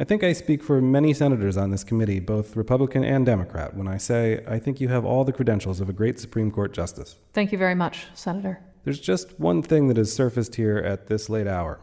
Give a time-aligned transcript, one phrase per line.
[0.00, 3.86] I think I speak for many senators on this committee, both Republican and Democrat, when
[3.86, 7.16] I say I think you have all the credentials of a great Supreme Court justice.
[7.34, 8.60] Thank you very much, Senator.
[8.84, 11.80] There's just one thing that has surfaced here at this late hour.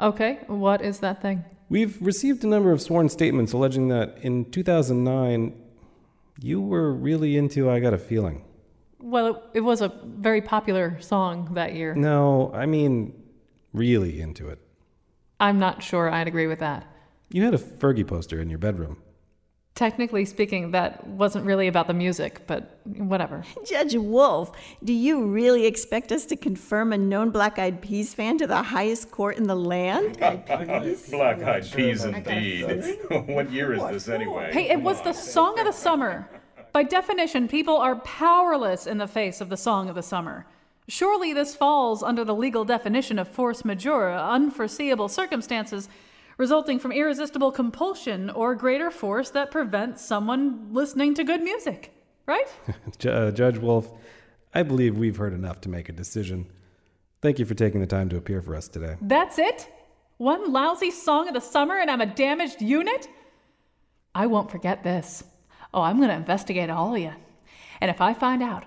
[0.00, 1.44] Okay, what is that thing?
[1.68, 5.54] We've received a number of sworn statements alleging that in 2009,
[6.40, 8.44] you were really into I Got a Feeling.
[8.98, 11.94] Well, it, it was a very popular song that year.
[11.94, 13.22] No, I mean,
[13.72, 14.58] really into it.
[15.38, 16.88] I'm not sure I'd agree with that.
[17.32, 18.98] You had a Fergie poster in your bedroom.
[19.74, 23.42] Technically speaking, that wasn't really about the music, but whatever.
[23.66, 24.52] Judge Wolf,
[24.84, 28.62] do you really expect us to confirm a known Black Eyed Peas fan to the
[28.62, 30.18] highest court in the land?
[30.18, 32.98] Black Eyed Peas, indeed.
[33.08, 34.50] what year is this anyway?
[34.52, 36.28] Hey, it was the song of the summer.
[36.72, 40.46] By definition, people are powerless in the face of the song of the summer.
[40.86, 45.88] Surely this falls under the legal definition of force majeure, unforeseeable circumstances
[46.38, 51.92] resulting from irresistible compulsion or greater force that prevents someone listening to good music,
[52.26, 52.46] right?
[53.06, 53.90] uh, Judge Wolf,
[54.54, 56.46] I believe we've heard enough to make a decision.
[57.20, 58.96] Thank you for taking the time to appear for us today.
[59.00, 59.68] That's it?
[60.18, 63.08] One lousy song of the summer and I'm a damaged unit?
[64.14, 65.24] I won't forget this.
[65.72, 67.12] Oh, I'm going to investigate all of you.
[67.80, 68.64] And if I find out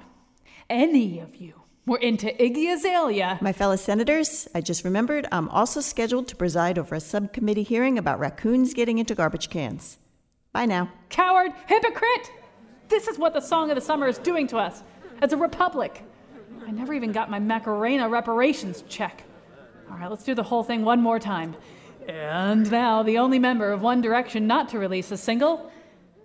[0.70, 3.38] any of you we're into Iggy Azalea.
[3.42, 7.98] My fellow senators, I just remembered I'm also scheduled to preside over a subcommittee hearing
[7.98, 9.98] about raccoons getting into garbage cans.
[10.52, 10.92] Bye now.
[11.10, 12.32] Coward, hypocrite!
[12.88, 14.82] This is what the Song of the Summer is doing to us
[15.22, 16.04] as a republic.
[16.66, 19.24] I never even got my Macarena reparations check.
[19.92, 21.56] All right, let's do the whole thing one more time.
[22.08, 25.72] And now, the only member of One Direction not to release a single,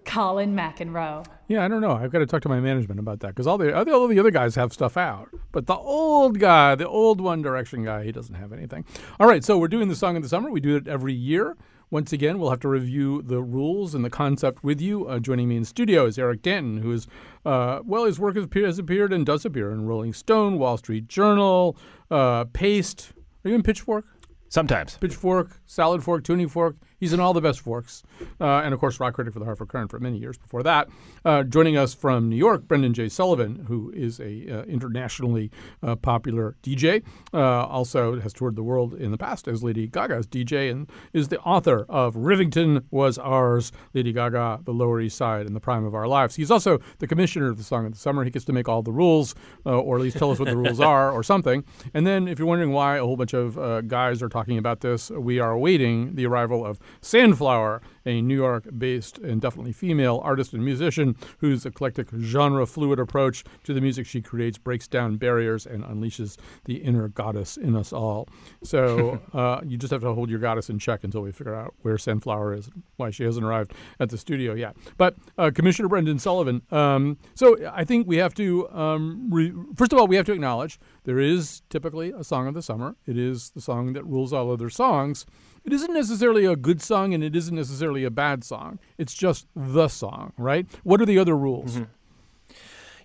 [0.05, 1.27] Colin McEnroe.
[1.49, 1.93] Yeah, I don't know.
[1.93, 4.31] I've got to talk to my management about that because all the all the other
[4.31, 8.35] guys have stuff out, but the old guy, the old One Direction guy, he doesn't
[8.35, 8.85] have anything.
[9.19, 10.51] All right, so we're doing the song of the summer.
[10.51, 11.57] We do it every year.
[11.91, 15.09] Once again, we'll have to review the rules and the concept with you.
[15.09, 17.09] Uh, joining me in studio is Eric Danton, who is,
[17.45, 21.77] uh, well, his work has appeared and does appear in Rolling Stone, Wall Street Journal,
[22.09, 23.13] uh, Paste.
[23.45, 24.05] Are you in Pitchfork?
[24.49, 24.99] Sometimes.
[24.99, 26.77] Pitchfork, Salad Fork, Tuning Fork.
[27.01, 28.03] He's in all the best forks.
[28.39, 30.89] Uh, and of course, rock critic for the Hartford Courant for many years before that.
[31.25, 33.09] Uh, joining us from New York, Brendan J.
[33.09, 35.51] Sullivan, who is a uh, internationally
[35.83, 37.03] uh, popular DJ.
[37.33, 41.29] Uh, also has toured the world in the past as Lady Gaga's DJ and is
[41.29, 45.87] the author of Rivington Was Ours, Lady Gaga, The Lower East Side, and the Prime
[45.87, 46.37] of Our Lives.
[46.37, 48.25] He's also the commissioner of the Song of the Summer.
[48.25, 49.35] He gets to make all the rules,
[49.65, 51.65] or at least tell us what the rules are, or something.
[51.95, 55.11] And then, if you're wondering why a whole bunch of guys are talking about this,
[55.11, 60.53] we are awaiting the arrival of Sandflower, a New York based and definitely female artist
[60.53, 65.67] and musician whose eclectic genre fluid approach to the music she creates breaks down barriers
[65.67, 68.29] and unleashes the inner goddess in us all.
[68.63, 71.75] So uh, you just have to hold your goddess in check until we figure out
[71.83, 74.77] where Sandflower is, why she hasn't arrived at the studio yet.
[74.97, 79.93] But uh, Commissioner Brendan Sullivan, um, so I think we have to, um, re- first
[79.93, 82.97] of all, we have to acknowledge there is typically a song of the summer.
[83.07, 85.27] It is the song that rules all other songs
[85.71, 88.81] it isn't necessarily a good song and it isn't necessarily a bad song.
[88.99, 90.67] It's just the song, right?
[90.83, 91.77] What are the other rules?
[91.77, 91.85] Mm-hmm.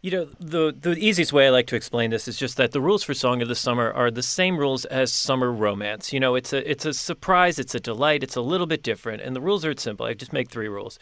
[0.06, 2.80] You know, the the easiest way I like to explain this is just that the
[2.80, 6.14] rules for Song of the Summer are the same rules as summer romance.
[6.14, 9.24] You know, it's a it's a surprise, it's a delight, it's a little bit different,
[9.24, 10.06] and the rules are simple.
[10.06, 11.00] I just make three rules.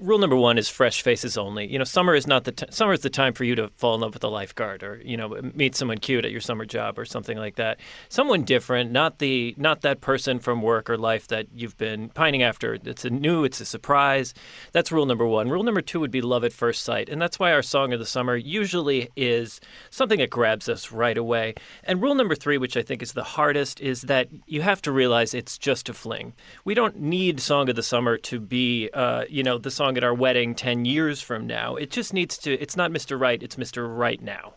[0.00, 1.70] Rule number one is fresh faces only.
[1.70, 3.94] You know, summer is not the t- summer is the time for you to fall
[3.94, 6.98] in love with a lifeguard or you know meet someone cute at your summer job
[6.98, 7.78] or something like that.
[8.08, 12.42] Someone different, not the not that person from work or life that you've been pining
[12.42, 12.78] after.
[12.86, 14.32] It's a new, it's a surprise.
[14.72, 15.50] That's rule number one.
[15.50, 17.98] Rule number two would be love at first sight, and that's why our Song of
[17.98, 19.60] the Summer summer usually is
[19.90, 21.54] something that grabs us right away.
[21.84, 24.92] And rule number three, which I think is the hardest, is that you have to
[24.92, 26.34] realize it's just a fling.
[26.64, 30.04] We don't need Song of the Summer to be, uh, you know, the song at
[30.04, 31.76] our wedding 10 years from now.
[31.76, 33.18] It just needs to, it's not Mr.
[33.18, 33.86] Right, it's Mr.
[33.88, 34.54] Right now.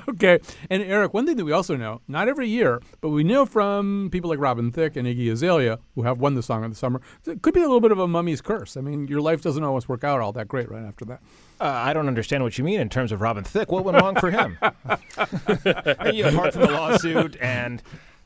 [0.08, 0.40] okay.
[0.70, 4.08] And Eric, one thing that we also know, not every year, but we know from
[4.10, 7.00] people like Robin Thicke and Iggy Azalea, who have won the song of the summer,
[7.26, 8.76] it could be a little bit of a mummy's curse.
[8.76, 11.20] I mean, your life doesn't always work out all that great right after that.
[11.60, 13.70] Uh, I don't understand what you mean in terms of Robin Thicke.
[13.70, 14.58] What went wrong for him?
[14.62, 17.82] apart from the lawsuit and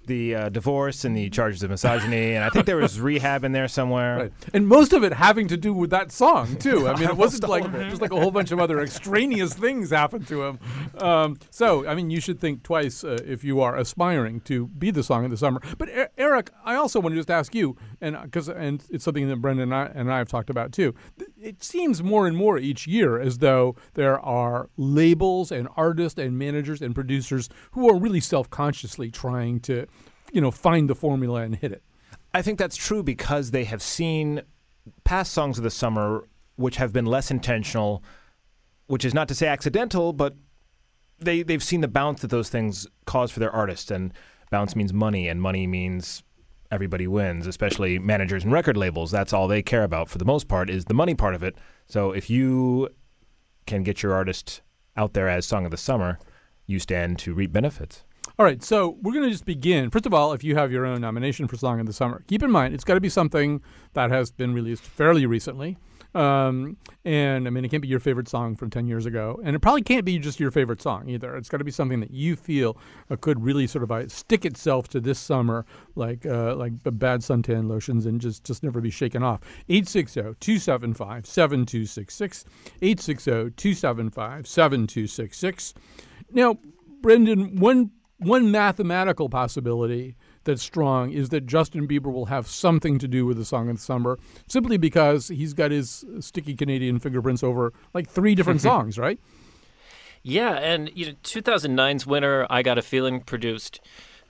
[0.09, 3.53] the uh, divorce and the charges of misogyny, and I think there was rehab in
[3.53, 4.17] there somewhere.
[4.19, 4.33] Right.
[4.53, 6.89] And most of it having to do with that song too.
[6.89, 7.91] I mean, it wasn't like it.
[7.91, 10.59] just like a whole bunch of other extraneous things happened to him.
[10.99, 14.91] Um, so, I mean, you should think twice uh, if you are aspiring to be
[14.91, 15.61] the song of the summer.
[15.77, 19.29] But E- Eric, I also want to just ask you, and because and it's something
[19.29, 20.95] that Brendan and I, and I have talked about too.
[21.41, 26.39] It seems more and more each year as though there are labels and artists and
[26.39, 29.87] managers and producers who are really self-consciously trying to,
[30.33, 31.83] you know, find the formula and hit it.
[32.35, 34.43] I think that's true because they have seen
[35.05, 38.03] past songs of the summer which have been less intentional,
[38.87, 40.35] which is not to say accidental, but
[41.19, 44.13] they they've seen the bounce that those things cause for their artists, and
[44.51, 46.23] bounce means money, and money means
[46.71, 49.11] everybody wins, especially managers and record labels.
[49.11, 51.57] That's all they care about for the most part is the money part of it.
[51.87, 52.89] So if you
[53.67, 54.61] can get your artist
[54.97, 56.19] out there as song of the summer,
[56.67, 58.05] you stand to reap benefits.
[58.40, 59.90] All right, so we're going to just begin.
[59.90, 62.40] First of all, if you have your own nomination for Song of the Summer, keep
[62.44, 63.61] in mind it's got to be something
[63.94, 65.76] that has been released fairly recently.
[66.14, 69.40] Um, and I mean, it can't be your favorite song from 10 years ago.
[69.43, 71.37] And it probably can't be just your favorite song either.
[71.37, 72.79] It's got to be something that you feel
[73.11, 77.23] uh, could really sort of uh, stick itself to this summer like uh, like bad
[77.23, 79.40] suntan lotions and just, just never be shaken off.
[79.69, 82.44] 860 275 7266.
[82.82, 85.75] 860 275 7266.
[86.31, 86.56] Now,
[87.00, 93.09] Brendan, one one mathematical possibility that's strong is that Justin Bieber will have something to
[93.09, 94.19] do with the song of the summer,
[94.49, 99.20] simply because he's got his sticky Canadian fingerprints over like three different songs, right?
[100.23, 103.81] Yeah, and you know, 2009's winner, "I Got a Feeling," produced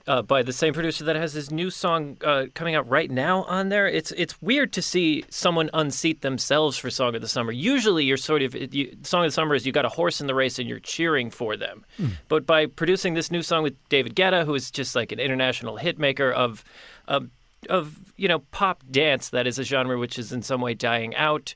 [0.09, 3.43] uh, by the same producer that has his new song uh, coming out right now
[3.43, 3.87] on there.
[3.87, 7.51] It's it's weird to see someone unseat themselves for Song of the Summer.
[7.51, 10.25] Usually, you're sort of you, Song of the Summer is you got a horse in
[10.25, 11.85] the race and you're cheering for them.
[12.27, 15.77] But by producing this new song with David Guetta, who is just like an international
[15.77, 16.63] hit maker of.
[17.07, 17.29] of
[17.69, 21.13] of you know pop dance that is a genre which is in some way dying
[21.17, 21.53] out.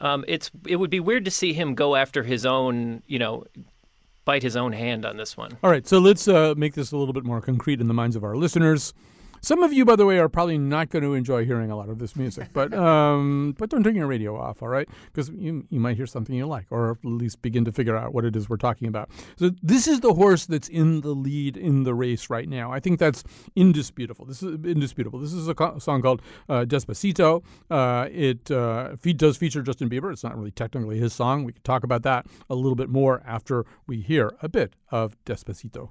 [0.00, 3.44] Um, it's it would be weird to see him go after his own you know
[4.24, 5.56] bite his own hand on this one.
[5.62, 8.16] All right, so let's uh, make this a little bit more concrete in the minds
[8.16, 8.94] of our listeners.
[9.44, 11.90] Some of you, by the way, are probably not going to enjoy hearing a lot
[11.90, 14.88] of this music, but um, but don't turn your radio off, all right?
[15.12, 18.14] Because you you might hear something you like, or at least begin to figure out
[18.14, 19.10] what it is we're talking about.
[19.36, 22.72] So this is the horse that's in the lead in the race right now.
[22.72, 23.22] I think that's
[23.54, 24.24] indisputable.
[24.24, 25.18] This is indisputable.
[25.18, 27.42] This is a co- song called uh, Despacito.
[27.70, 30.10] Uh, it uh, fe- does feature Justin Bieber.
[30.10, 31.44] It's not really technically his song.
[31.44, 35.22] We can talk about that a little bit more after we hear a bit of
[35.26, 35.90] Despacito.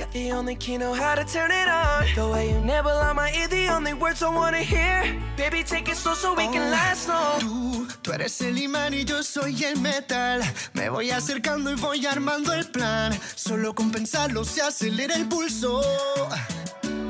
[0.00, 2.06] Got the only key, know how to turn it on.
[2.14, 5.14] The way you never lie my ear, the only words I wanna hear.
[5.36, 6.70] Baby, take it slow so we can oh.
[6.70, 7.40] last long.
[7.40, 10.40] Tú, tú eres el imán y yo soy el metal.
[10.72, 13.12] Me voy acercando y voy armando el plan.
[13.36, 15.82] Solo con pensarlo se acelera el pulso.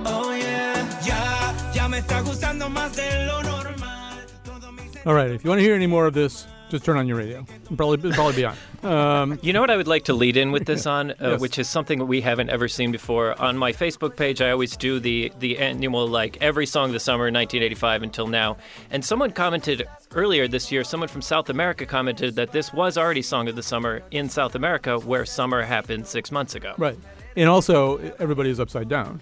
[0.05, 4.27] Oh yeah, ya, ya me está gustando más de lo normal.
[5.07, 7.17] All right, if you want to hear any more of this, just turn on your
[7.19, 7.45] radio.
[7.77, 8.57] Probably, probably be on.
[8.83, 11.41] Um, You know what I would like to lead in with this on, uh, Yes.
[11.41, 13.39] which is something that we haven't ever seen before.
[13.41, 17.01] On my Facebook page, I always do the the annual like every song of the
[17.01, 18.57] summer 1985 until now.
[18.91, 23.23] And someone commented earlier this year, someone from South America commented that this was already
[23.23, 26.75] song of the summer in South America, where summer happened six months ago.
[26.79, 26.99] Right.
[27.37, 29.21] And also, everybody is upside down.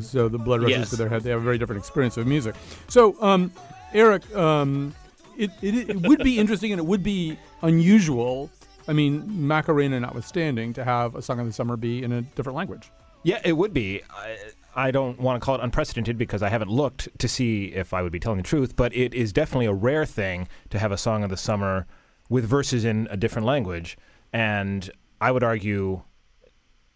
[0.00, 0.90] So the blood rushes Yes.
[0.90, 1.22] to their head.
[1.22, 2.54] They have a very different experience of music.
[2.88, 3.52] So, um,
[3.92, 4.94] Eric, um,
[5.40, 8.50] it, it, it would be interesting and it would be unusual,
[8.86, 12.56] I mean, Macarena notwithstanding, to have a Song of the Summer be in a different
[12.56, 12.90] language.
[13.22, 14.02] Yeah, it would be.
[14.10, 14.36] I,
[14.74, 18.02] I don't want to call it unprecedented because I haven't looked to see if I
[18.02, 20.96] would be telling the truth, but it is definitely a rare thing to have a
[20.96, 21.86] song of the summer
[22.28, 23.98] with verses in a different language.
[24.32, 24.88] And
[25.20, 26.02] I would argue,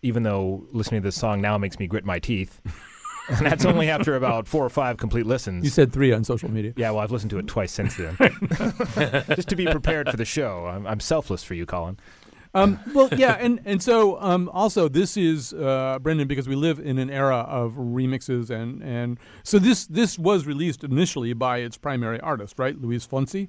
[0.02, 2.60] even though listening to this song now makes me grit my teeth,
[3.28, 5.64] and that's only after about four or five complete listens.
[5.64, 6.72] You said three on social media.
[6.76, 8.16] Yeah, well, I've listened to it twice since then.
[9.34, 10.66] Just to be prepared for the show.
[10.66, 11.98] I'm, I'm selfless for you, Colin.
[12.54, 16.78] Um, well, yeah, and and so um, also this is uh, Brendan because we live
[16.78, 21.76] in an era of remixes and and so this this was released initially by its
[21.76, 23.48] primary artist, right, Luis Fonsi.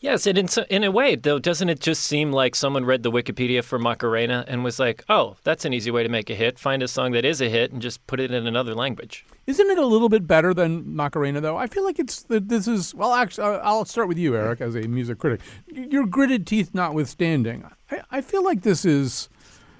[0.00, 3.02] Yes, and in, so- in a way, though, doesn't it just seem like someone read
[3.02, 6.34] the Wikipedia for Macarena and was like, oh, that's an easy way to make a
[6.36, 6.56] hit.
[6.56, 9.26] Find a song that is a hit and just put it in another language.
[9.48, 11.56] Isn't it a little bit better than Macarena, though?
[11.56, 13.12] I feel like it's this is well.
[13.12, 15.40] Actually, uh, I'll start with you, Eric, as a music critic.
[15.72, 19.28] Your gritted teeth notwithstanding, I, I feel like this is,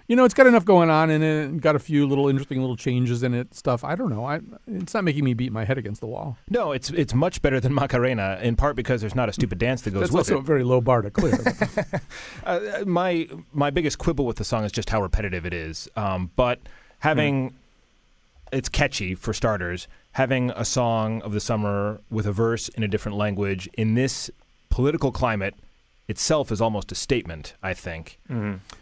[0.08, 2.60] you know, it's got enough going on in it, and got a few little interesting
[2.60, 3.84] little changes in it, stuff.
[3.84, 4.24] I don't know.
[4.24, 6.38] I it's not making me beat my head against the wall.
[6.48, 9.82] No, it's it's much better than Macarena, in part because there's not a stupid dance
[9.82, 10.40] that goes That's with also it.
[10.40, 11.38] a very low bar to clear.
[12.44, 15.88] uh, my my biggest quibble with the song is just how repetitive it is.
[15.94, 16.58] Um, but
[17.00, 17.54] having
[18.50, 19.88] it's catchy for starters.
[20.12, 24.30] Having a song of the summer with a verse in a different language in this
[24.70, 25.54] political climate
[26.08, 27.52] itself is almost a statement.
[27.62, 28.18] I think.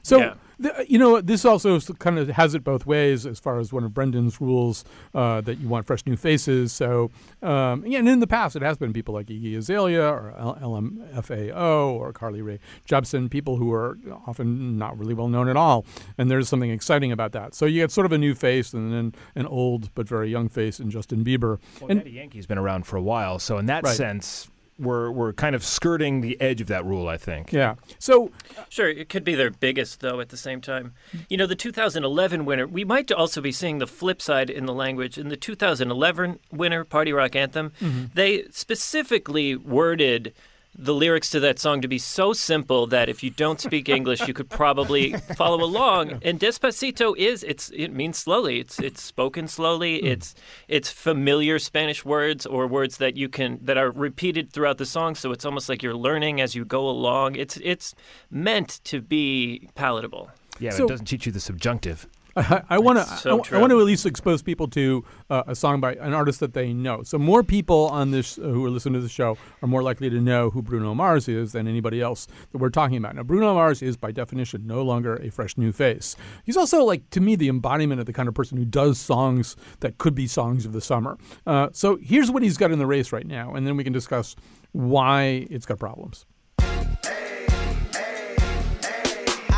[0.05, 3.73] So, th- you know, this also kind of has it both ways as far as
[3.73, 4.85] one of Brendan's rules
[5.15, 6.73] uh, that you want fresh new faces.
[6.73, 7.11] So,
[7.43, 10.59] um, yeah, and in the past, it has been people like Iggy Azalea or L-
[10.61, 12.59] LMFAO or Carly Rae
[12.89, 15.85] Jepsen, people who are often not really well known at all.
[16.19, 17.55] And there's something exciting about that.
[17.55, 20.49] So you get sort of a new face and then an old but very young
[20.49, 21.59] face in Justin Bieber.
[21.81, 23.97] Well, and Daddy Yankee's been around for a while, so in that Right.
[23.97, 24.49] sense,
[24.79, 27.09] we're we're kind of skirting the edge of that rule.
[27.09, 27.53] I think.
[27.53, 27.77] yeah.
[27.99, 30.93] So uh, Sure, it could be their biggest, though, at the same time.
[31.29, 34.75] You know, the 2011 winner, we might also be seeing the flip side in the
[34.75, 35.19] language.
[35.19, 38.05] In the 2011 winner, Party Rock Anthem, mm-hmm.
[38.15, 40.35] they specifically worded
[40.79, 44.27] the lyrics to that song to be so simple that if you don't speak English,
[44.29, 46.21] you could probably follow along.
[46.23, 48.61] And Despacito is it's it means slowly.
[48.61, 50.01] It's it's spoken slowly.
[50.01, 50.07] Hmm.
[50.07, 50.35] It's
[50.69, 55.15] it's familiar Spanish words or words that you can that are repeated throughout the song.
[55.15, 57.37] So it's almost like you're learning as you go along.
[57.37, 57.95] It's it's
[58.31, 60.31] meant to be palatable.
[60.59, 62.07] Yeah, So- it doesn't teach you the subjunctive.
[62.39, 63.05] I, I want to.
[63.17, 63.61] So I, true.
[63.61, 66.75] want to at least expose people to uh, a song by an artist that they
[66.75, 67.03] know.
[67.03, 70.11] So more people on this uh, who are listening to the show are more likely
[70.11, 73.15] to know who Bruno Mars is than anybody else that we're talking about.
[73.15, 76.15] Now, Bruno Mars is by definition no longer a fresh new face.
[76.45, 79.57] He's also like to me the embodiment of the kind of person who does songs
[79.81, 81.17] that could be songs of the summer.
[81.47, 83.95] Uh, so here's what he's got in the race right now, and then we can
[83.95, 84.37] discuss
[84.73, 86.27] why it's got problems.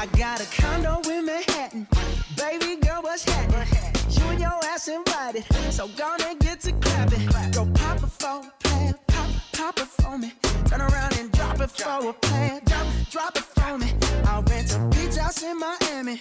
[0.01, 0.47] I got a
[4.89, 5.45] invited.
[5.71, 7.27] So gonna get to clapping.
[7.53, 8.95] Go pop it for a plan.
[9.09, 10.33] Pop, pop it for me.
[10.67, 12.61] Turn around and drop it for a plan.
[12.65, 13.93] Drop, drop it for me.
[14.25, 16.21] I'll rent a beach house in Miami.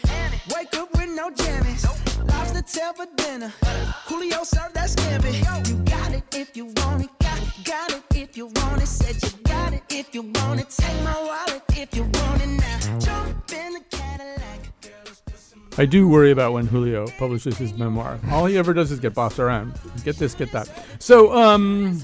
[0.53, 1.83] Wake up with no jammies.
[2.29, 3.53] Lobster tail for dinner.
[4.07, 5.33] Julio served that scampi.
[5.69, 7.09] You got it if you want it.
[7.19, 8.87] Got, got it if you want it.
[8.87, 10.69] Said you got it if you want it.
[10.69, 12.76] Take my wallet if you want it now.
[15.79, 18.19] I do worry about when Julio publishes his memoir.
[18.31, 19.79] All he ever does is get bossed around.
[20.03, 20.67] Get this, get that.
[20.97, 22.03] So, um,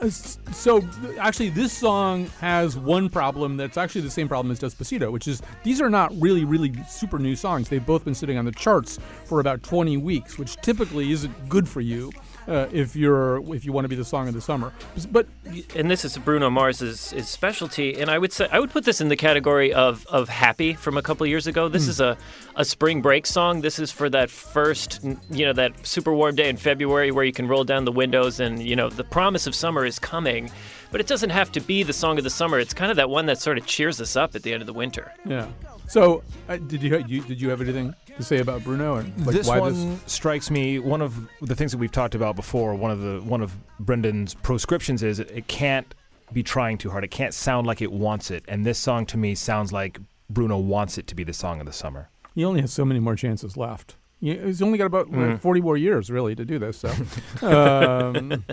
[0.00, 0.80] uh, so
[1.18, 5.42] actually, this song has one problem that's actually the same problem as Despacito, which is
[5.64, 7.68] these are not really, really super new songs.
[7.68, 11.68] They've both been sitting on the charts for about 20 weeks, which typically isn't good
[11.68, 12.12] for you
[12.48, 14.72] uh, if you're if you want to be the song of the summer.
[15.10, 15.26] But
[15.74, 19.00] and this is Bruno Mars's his specialty, and I would say I would put this
[19.00, 21.68] in the category of of happy from a couple years ago.
[21.68, 21.90] This Hmm.
[21.90, 22.16] is a
[22.56, 23.60] a spring break song.
[23.60, 25.00] This is for that first,
[25.30, 28.40] you know, that super warm day in February where you can roll down the windows
[28.40, 30.50] and you know the promise of summer is coming.
[30.92, 32.58] But it doesn't have to be the song of the summer.
[32.60, 34.66] It's kind of that one that sort of cheers us up at the end of
[34.66, 35.12] the winter.
[35.26, 35.48] yeah.
[35.88, 39.34] So uh, did you, you did you have anything to say about Bruno and like
[39.34, 40.78] this why one strikes me.
[40.78, 42.74] One of the things that we've talked about before.
[42.74, 45.94] One of the one of Brendan's proscriptions is it, it can't
[46.32, 47.04] be trying too hard.
[47.04, 48.44] It can't sound like it wants it.
[48.48, 51.66] And this song to me sounds like Bruno wants it to be the song of
[51.66, 52.08] the summer.
[52.34, 53.96] He only has so many more chances left.
[54.20, 55.40] He- He's only got about what, Mm.
[55.40, 56.78] 40 more years, really, to do this.
[56.78, 56.88] So,
[57.42, 58.44] um,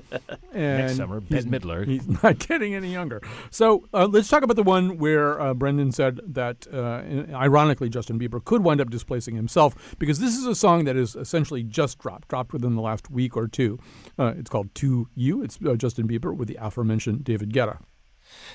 [0.54, 1.86] and summer, he's, Bette Midler.
[1.88, 3.22] He's not getting any younger.
[3.50, 7.02] So uh, let's talk about the one where uh, Brendan said that, uh,
[7.36, 11.16] ironically, Justin Bieber could wind up displacing himself because this is a song that is
[11.16, 13.80] essentially just dropped, dropped within the last week or two.
[14.20, 17.80] Uh, it's called "To You." It's uh, Justin Bieber with the aforementioned David Guetta.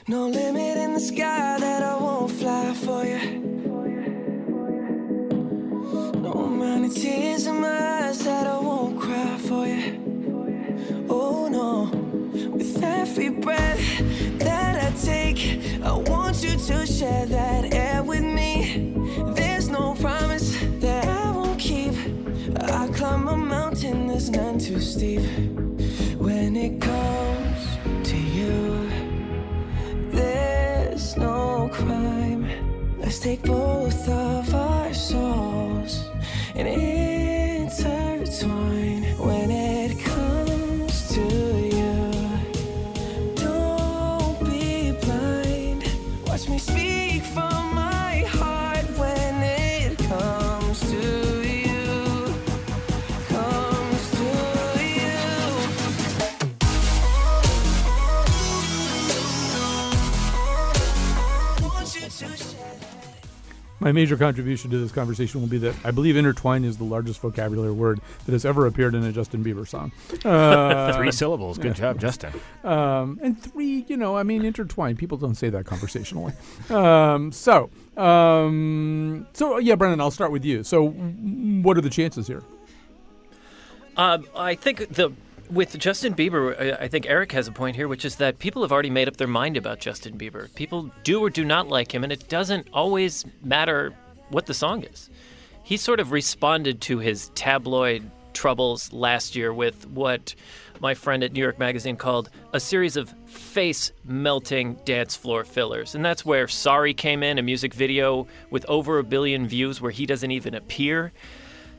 [0.09, 3.78] No limit in the sky that I won't fly for you.
[6.88, 11.07] Tears in my eyes that I won't cry for you.
[11.11, 11.90] Oh no,
[12.49, 13.80] with every breath
[14.38, 18.95] that I take, I want you to share that air with me.
[19.35, 21.92] There's no promise that I won't keep.
[22.61, 25.21] I climb a mountain that's none too steep.
[26.18, 28.88] When it comes to you.
[30.11, 32.49] There's no crime.
[32.99, 34.28] Let's take both of
[63.88, 67.23] My major contribution to this conversation will be that I believe intertwine is the largest
[67.23, 69.92] vocabulary word that has ever appeared in a Justin Bieber song.
[70.28, 71.57] Uh, Three syllables.
[71.57, 72.33] Good job, Justin.
[72.64, 74.97] Um, and three, you know, I mean, intertwine.
[74.97, 76.35] People don't say that conversationally.
[76.68, 80.64] um, so, um, so yeah, Brendan, I'll start with you.
[80.64, 82.42] So, what are the chances here?
[83.97, 85.12] Uh, I think the
[85.50, 88.62] with Justin Bieber, I- I think Eric has a point here, which is that people
[88.62, 90.52] have already made up their mind about Justin Bieber.
[90.55, 93.93] People do or do not like him, and it doesn't always matter
[94.31, 95.11] what the song is.
[95.62, 100.35] He sort of responded to his tabloid troubles last year with what
[100.81, 105.95] my friend at New York Magazine called a series of face melting dance floor fillers.
[105.95, 109.90] And that's where Sorry came in, a music video with over a billion views where
[109.90, 111.12] he doesn't even appear.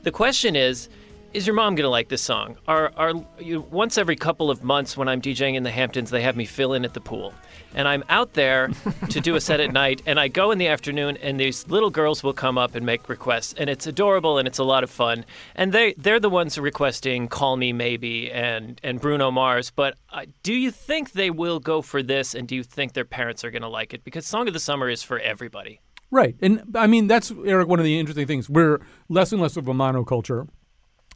[0.03, 0.89] The question is,
[1.33, 2.57] is your mom gonna like this song?
[2.67, 6.21] Are are you, once every couple of months when I'm DJing in the Hamptons, they
[6.21, 7.33] have me fill in at the pool,
[7.75, 8.69] and I'm out there
[9.09, 11.89] to do a set at night, and I go in the afternoon, and these little
[11.89, 14.89] girls will come up and make requests, and it's adorable and it's a lot of
[14.89, 19.71] fun, and they they're the ones requesting "Call Me Maybe" and and Bruno Mars.
[19.71, 23.05] But uh, do you think they will go for this, and do you think their
[23.05, 24.03] parents are gonna like it?
[24.03, 25.79] Because "Song of the Summer" is for everybody.
[26.12, 26.36] Right.
[26.41, 28.50] And I mean, that's, Eric, one of the interesting things.
[28.50, 30.48] We're less and less of a monoculture.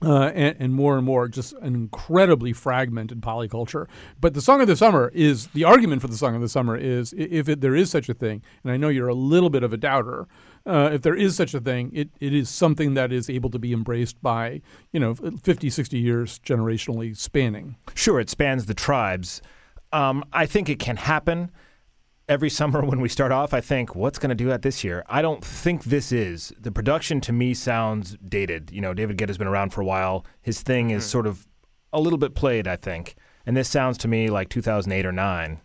[0.01, 3.87] Uh, and, and more and more just an incredibly fragmented polyculture.
[4.19, 6.75] But the Song of the Summer is the argument for the Song of the Summer
[6.75, 9.63] is if it, there is such a thing, and I know you're a little bit
[9.63, 10.27] of a doubter,
[10.65, 13.59] uh, if there is such a thing, it, it is something that is able to
[13.59, 17.75] be embraced by, you know, 50, 60 years generationally spanning.
[17.95, 19.41] Sure, it spans the tribes.
[19.91, 21.51] Um, I think it can happen.
[22.29, 25.03] Every summer when we start off, I think, what's going to do that this year?
[25.07, 26.53] I don't think this is.
[26.57, 28.71] The production to me sounds dated.
[28.71, 30.25] You know, David Guetta's been around for a while.
[30.41, 31.45] His thing is sort of
[31.91, 33.15] a little bit played, I think.
[33.45, 35.61] And this sounds to me like 2008 or 9.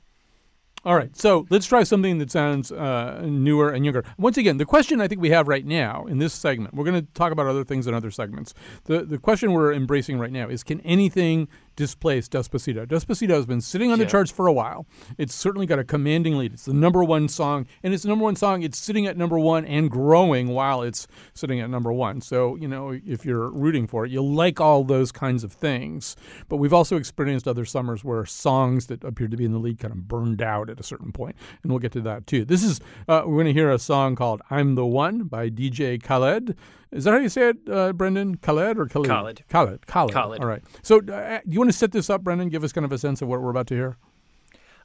[0.85, 4.05] All right, so let's try something that sounds uh, newer and younger.
[4.17, 7.05] Once again, the question I think we have right now in this segment, we're going
[7.05, 8.55] to talk about other things in other segments.
[8.85, 12.85] The the question we're embracing right now is can anything displace Despacito?
[12.87, 14.11] Despacito has been sitting on the Yeah.
[14.11, 14.85] charts for a while.
[15.17, 16.53] It's certainly got a commanding lead.
[16.53, 18.63] It's the number one song, and it's the number one song.
[18.63, 22.21] It's sitting at number one and growing while it's sitting at number one.
[22.21, 26.17] So, you know, if you're rooting for it, you'll like all those kinds of things.
[26.49, 29.79] But we've also experienced other summers where songs that appeared to be in the lead
[29.79, 32.45] kind of burned out at a certain point, and we'll get to that too.
[32.45, 35.97] This is, uh, we're going to hear a song called I'm the One by DJ
[36.03, 36.57] Khaled.
[36.91, 38.37] Is that how you say it, uh, Brendan?
[38.37, 39.09] Khaled or Khalid?
[39.09, 39.43] Khaled.
[39.49, 39.87] Khaled.
[39.87, 40.13] Khaled.
[40.13, 40.41] Khaled.
[40.41, 40.63] All right.
[40.83, 42.49] So, uh, do you want to set this up, Brendan?
[42.49, 43.97] Give us kind of a sense of what we're about to hear.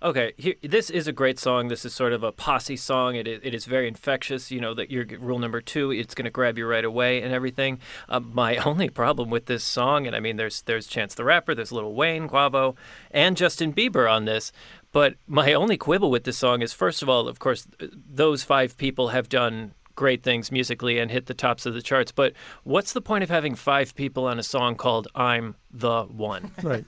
[0.04, 1.70] Okay, here, this is a great song.
[1.70, 3.16] This is sort of a posse song.
[3.16, 4.52] It is, it is very infectious.
[4.52, 7.34] You know that your rule number two, it's going to grab you right away and
[7.34, 7.80] everything.
[8.10, 11.56] Uh, my only problem with this song, and I mean, there's there's Chance the Rapper,
[11.56, 12.76] there's Lil Wayne, Quavo,
[13.12, 14.52] and Justin Bieber on this.
[14.92, 18.78] But my only quibble with this song is, first of all, of course, those five
[18.78, 22.12] people have done great things musically and hit the tops of the charts.
[22.12, 26.52] But what's the point of having five people on a song called "I'm the One"?
[26.64, 26.86] Right.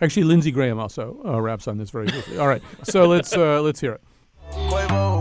[0.00, 2.38] Actually, Lindsey Graham also uh, raps on this very briefly.
[2.38, 2.62] All right.
[2.84, 4.00] So let's uh, let's hear it.
[4.52, 5.16] Quavo.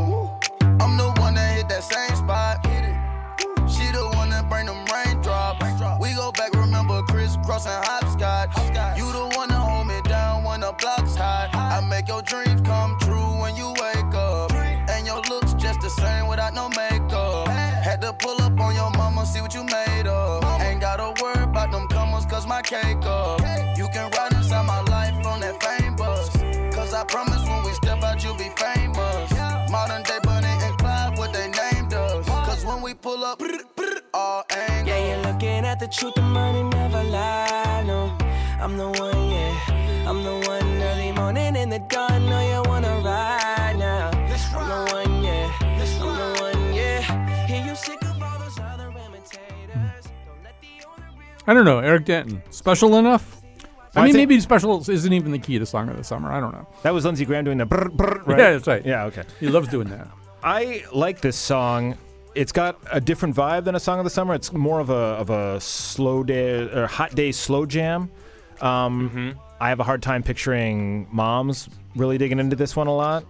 [33.01, 34.87] Cause when we pull up, all angles.
[34.87, 37.83] Yeah, you're looking at the truth, the money never lie.
[37.85, 38.15] No,
[38.61, 40.07] I'm the one, yeah.
[40.07, 42.25] I'm the one early morning in the dawn.
[42.29, 44.11] Know you wanna ride now.
[44.11, 45.51] I'm the one, yeah.
[45.61, 47.45] I'm the one, yeah.
[47.47, 50.05] Hear you sick of all those other imitators.
[50.25, 51.09] Don't let the owner
[51.47, 53.41] I don't know, Eric Danton, special enough?
[53.41, 56.31] I Well, I mean, maybe special isn't even the key to Song of the Summer.
[56.31, 56.67] I don't know.
[56.83, 58.37] That was Lindsey Graham doing the brr, brr, right?
[58.39, 58.85] Yeah, that's right.
[58.85, 59.23] Yeah, okay.
[59.39, 60.07] He loves doing that.
[60.43, 61.97] I like this song.
[62.35, 64.33] It's got a different vibe than a song of the summer.
[64.33, 68.11] It's more of a of a slow day or hot day slow jam.
[68.61, 69.39] Um, Mm-hmm.
[69.61, 73.23] I have a hard time picturing moms really digging into this one a lot.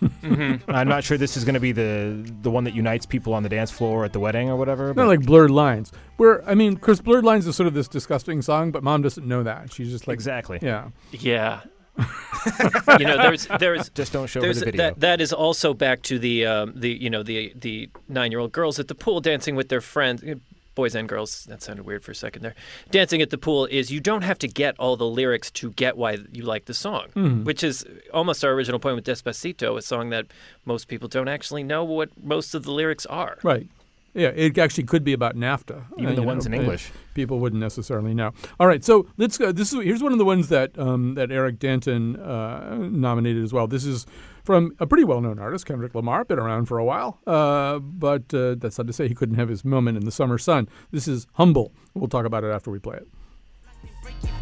[0.00, 0.68] Mm-hmm.
[0.70, 3.42] I'm not sure this is going to be the the one that unites people on
[3.42, 4.86] the dance floor at the wedding or whatever.
[4.88, 5.92] Not but- like Blurred Lines.
[6.18, 9.26] Where I mean, Chris, Blurred Lines is sort of this disgusting song, but mom doesn't
[9.26, 9.72] know that.
[9.72, 10.58] She's just like exactly.
[10.62, 10.88] Yeah.
[11.10, 11.60] Yeah.
[11.98, 14.82] You know, there's there's just don't show there's the video.
[14.90, 18.40] that that is also back to the um, the you know the the nine year
[18.40, 20.22] old girls at the pool dancing with their friends.
[20.26, 20.34] eh,
[20.74, 22.54] Boys and girls, that sounded weird for a second there.
[22.90, 25.98] Dancing at the pool is you don't have to get all the lyrics to get
[25.98, 27.44] why you like the song, Mhm.
[27.44, 30.28] which is almost our original point with Despacito, a song that
[30.64, 33.36] most people don't actually know what most of the lyrics are.
[33.42, 33.66] Right.
[34.14, 35.86] Yeah, it actually could be about NAFTA.
[35.98, 36.92] Even uh, the you ones in uh, English.
[37.14, 38.32] People wouldn't necessarily know.
[38.60, 39.52] All right, so let's go.
[39.52, 43.52] This is here's one of the ones that um, that Eric Danton uh, nominated as
[43.52, 43.66] well.
[43.66, 44.06] This is
[44.44, 48.56] from a pretty well-known artist, Kendrick Lamar, been around for a while, uh, but uh,
[48.56, 50.68] that's not to say he couldn't have his moment in the summer sun.
[50.90, 51.72] This is humble.
[51.94, 54.41] We'll talk about it after we play it.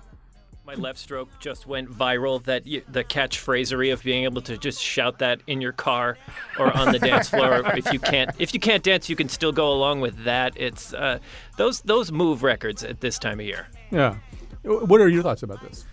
[0.73, 2.41] My left stroke just went viral.
[2.43, 6.17] That y- the catchphrasery of being able to just shout that in your car
[6.57, 7.61] or on the dance floor.
[7.75, 10.53] If you can't, if you can't dance, you can still go along with that.
[10.55, 11.19] It's uh,
[11.57, 13.67] those those move records at this time of year.
[13.91, 14.15] yeah,
[14.63, 15.85] what are your thoughts about this?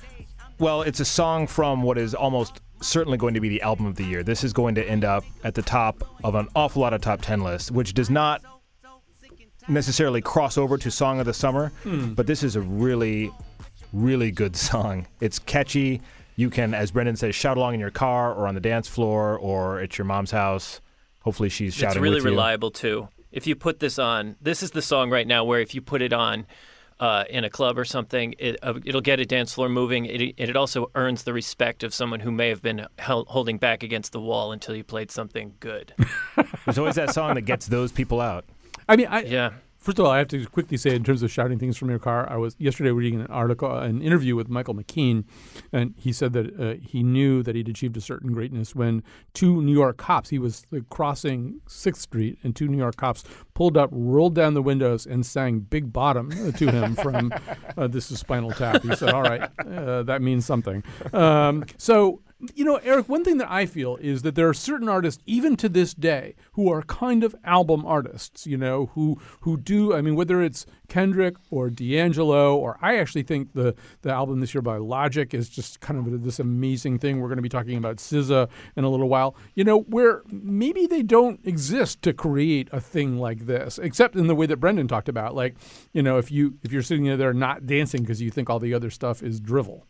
[0.60, 3.96] Well, it's a song from what is almost certainly going to be the album of
[3.96, 4.22] the year.
[4.22, 7.20] This is going to end up at the top of an awful lot of top
[7.20, 8.42] 10 lists, which does not
[9.68, 12.14] necessarily cross over to Song of the Summer, Hmm.
[12.14, 13.30] but this is a really,
[13.92, 15.06] really good song.
[15.20, 16.00] It's catchy.
[16.36, 19.36] You can, as Brendan says, shout along in your car or on the dance floor
[19.38, 20.80] or at your mom's house.
[21.22, 22.30] Hopefully, she's shouting it's really with you.
[22.30, 23.08] reliable too.
[23.32, 26.00] If you put this on, this is the song right now where if you put
[26.00, 26.46] it on
[27.00, 30.06] uh, in a club or something, it, uh, it'll get a dance floor moving.
[30.06, 33.82] It, it also earns the respect of someone who may have been hel- holding back
[33.82, 35.92] against the wall until you played something good.
[36.64, 38.44] There's always that song that gets those people out.
[38.88, 39.50] I mean, I yeah.
[39.88, 41.98] First of all, I have to quickly say, in terms of shouting things from your
[41.98, 45.24] car, I was yesterday reading an article, an interview with Michael McKean,
[45.72, 49.62] and he said that uh, he knew that he'd achieved a certain greatness when two
[49.62, 53.24] New York cops, he was crossing Sixth Street, and two New York cops
[53.54, 57.32] pulled up, rolled down the windows, and sang "Big Bottom" to him from
[57.78, 62.20] uh, "This Is Spinal Tap." He said, "All right, uh, that means something." Um, so
[62.54, 65.56] you know, Eric, one thing that I feel is that there are certain artists, even
[65.56, 70.02] to this day, who are kind of album artists, you know, who who do I
[70.02, 74.62] mean, whether it's Kendrick or D'Angelo, or I actually think the the album this year
[74.62, 77.20] by Logic is just kind of this amazing thing.
[77.20, 80.86] We're going to be talking about SZA in a little while, you know, where maybe
[80.86, 84.86] they don't exist to create a thing like this, except in the way that Brendan
[84.86, 85.56] talked about, like,
[85.92, 88.74] you know, if you if you're sitting there not dancing because you think all the
[88.74, 89.84] other stuff is drivel.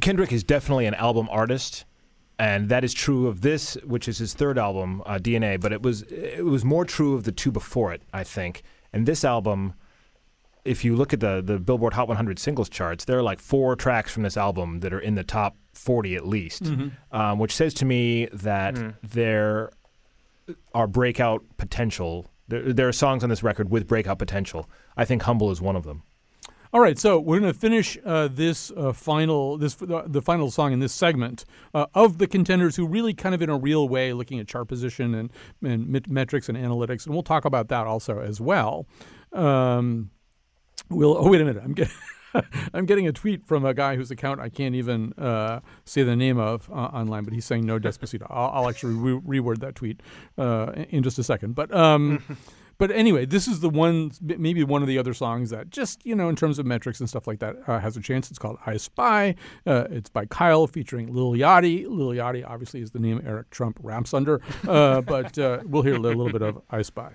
[0.00, 1.84] Kendrick is definitely an album artist,
[2.38, 5.58] and that is true of this, which is his third album, uh, DNA.
[5.60, 8.62] But it was it was more true of the two before it, I think.
[8.92, 9.74] And this album,
[10.64, 13.74] if you look at the the Billboard Hot 100 singles charts, there are like four
[13.76, 16.92] tracks from this album that are in the top 40 at least, Mhm.
[17.12, 18.94] um, which says to me that Mhm.
[19.02, 19.70] there
[20.74, 22.30] are breakout potential.
[22.48, 24.70] There, there are songs on this record with breakout potential.
[24.96, 26.02] I think "Humble" is one of them.
[26.76, 30.50] All right, so we're going to finish uh, this uh, final this the, the final
[30.50, 33.88] song in this segment uh, of the contenders who really kind of in a real
[33.88, 35.30] way looking at chart position and
[35.64, 38.86] and met- metrics and analytics, and we'll talk about that also as well.
[39.32, 40.10] Um,
[40.90, 41.94] we'll oh wait a minute, I'm getting.
[42.74, 46.14] I'm getting a tweet from a guy whose account I can't even uh, say the
[46.14, 48.26] name of uh, online, but he's saying no Despacito.
[48.28, 50.02] I'll, I'll actually re- reword that tweet
[50.36, 51.54] uh, in just a second.
[51.54, 52.22] But um,
[52.78, 56.14] but anyway, this is the one, maybe one of the other songs that just, you
[56.14, 58.30] know, in terms of metrics and stuff like that, uh, has a chance.
[58.30, 59.34] It's called I Spy.
[59.66, 61.86] Uh, it's by Kyle featuring Lil Yachty.
[61.88, 65.94] Lil Yachty obviously is the name Eric Trump ramps under, uh, but uh, we'll hear
[65.94, 67.12] a little, little bit of I Spy.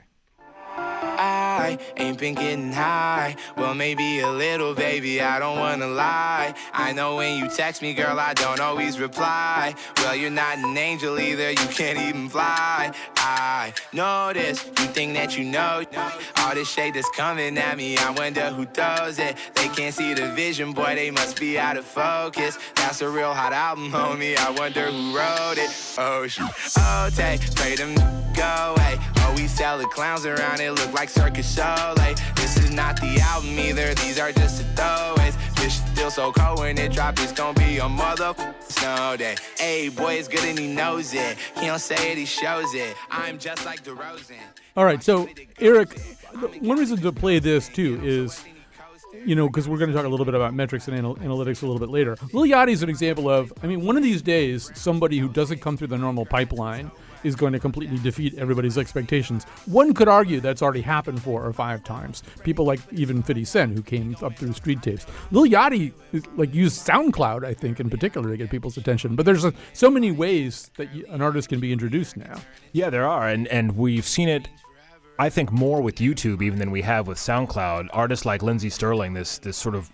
[1.97, 3.35] Ain't been getting high.
[3.57, 5.21] Well, maybe a little, baby.
[5.21, 6.53] I don't wanna lie.
[6.73, 9.75] I know when you text me, girl, I don't always reply.
[9.97, 11.51] Well, you're not an angel either.
[11.51, 12.91] You can't even fly.
[13.17, 13.73] I
[14.33, 14.65] this.
[14.65, 15.83] You think that you know
[16.37, 17.97] all this shade that's coming at me.
[17.97, 19.37] I wonder who throws it.
[19.55, 20.95] They can't see the vision, boy.
[20.95, 22.57] They must be out of focus.
[22.75, 24.37] That's a real hot album, homie.
[24.37, 25.69] I wonder who wrote it.
[25.97, 26.49] Oh, shoot.
[26.77, 27.95] Oh, take, pray them
[28.33, 28.97] go away.
[29.17, 32.15] Oh, we sell the clowns around it, look like Circus Soleil.
[32.35, 35.35] This is not the album either, these are just the throwaways.
[35.55, 39.35] This still so cold when it drop, it's gonna be a mother snow day.
[39.57, 41.37] Hey, boy, it's good and he knows it.
[41.59, 42.95] He don't say it, he shows it.
[43.09, 44.35] I'm just like DeRozan.
[44.75, 45.27] All right, so
[45.59, 45.99] Eric,
[46.61, 48.43] one reason to play this too is,
[49.25, 51.61] you know, because we're going to talk a little bit about metrics and anal- analytics
[51.61, 52.17] a little bit later.
[52.33, 55.59] Lil Yachty is an example of, I mean, one of these days, somebody who doesn't
[55.59, 56.89] come through the normal pipeline
[57.23, 59.43] is going to completely defeat everybody's expectations.
[59.65, 62.23] One could argue that's already happened four or five times.
[62.43, 65.05] People like even 50 Cent, who came up through street tapes.
[65.31, 65.93] Lil Yachty
[66.35, 69.15] like used SoundCloud, I think, in particular to get people's attention.
[69.15, 72.39] But there's a, so many ways that you, an artist can be introduced now.
[72.73, 74.47] Yeah, there are, and and we've seen it.
[75.19, 77.89] I think more with YouTube even than we have with SoundCloud.
[77.93, 79.91] Artists like Lindsey Stirling, this this sort of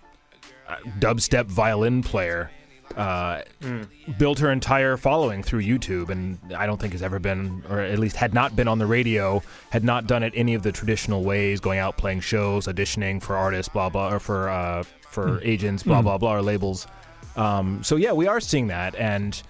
[0.68, 2.52] uh, dubstep violin player,
[2.96, 3.88] uh, Mm.
[4.18, 8.00] built her entire following through YouTube, and I don't think has ever been, or at
[8.00, 11.24] least had not been on the radio, had not done it any of the traditional
[11.24, 15.40] ways, going out playing shows, auditioning for artists, blah blah, or for uh, for Mm.
[15.44, 16.04] agents, blah Mm.
[16.04, 16.88] blah blah, or labels.
[17.36, 19.42] Um, so yeah, we are seeing that, and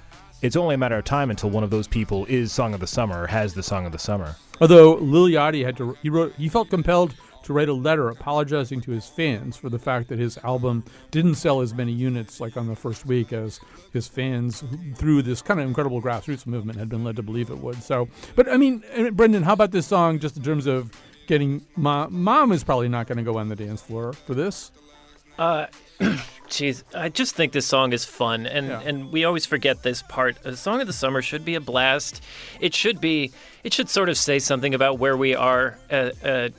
[0.42, 2.88] it's only a matter of time until one of those people is Song of the
[2.88, 4.36] Summer, has the Song of the Summer.
[4.60, 8.82] Although Lil Yachty had to, he wrote, he felt compelled to write a letter apologizing
[8.82, 12.58] to his fans for the fact that his album didn't sell as many units like
[12.58, 13.60] on the first week as
[13.94, 14.64] his fans
[14.96, 17.82] through this kind of incredible grassroots movement had been led to believe it would.
[17.82, 20.92] So, but I mean, Brendan, how about this song just in terms of
[21.28, 22.14] getting mom?
[22.24, 24.72] Mom is probably not going to go on the dance floor for this.
[25.40, 25.68] Uh,
[26.48, 28.80] Jeez, I just think this song is fun, and, Yeah.
[28.82, 30.38] and we always forget this part.
[30.46, 32.24] A song of the summer should be a blast.
[32.62, 33.32] It should be.
[33.64, 36.50] It should sort of say something about where we are uh, uh,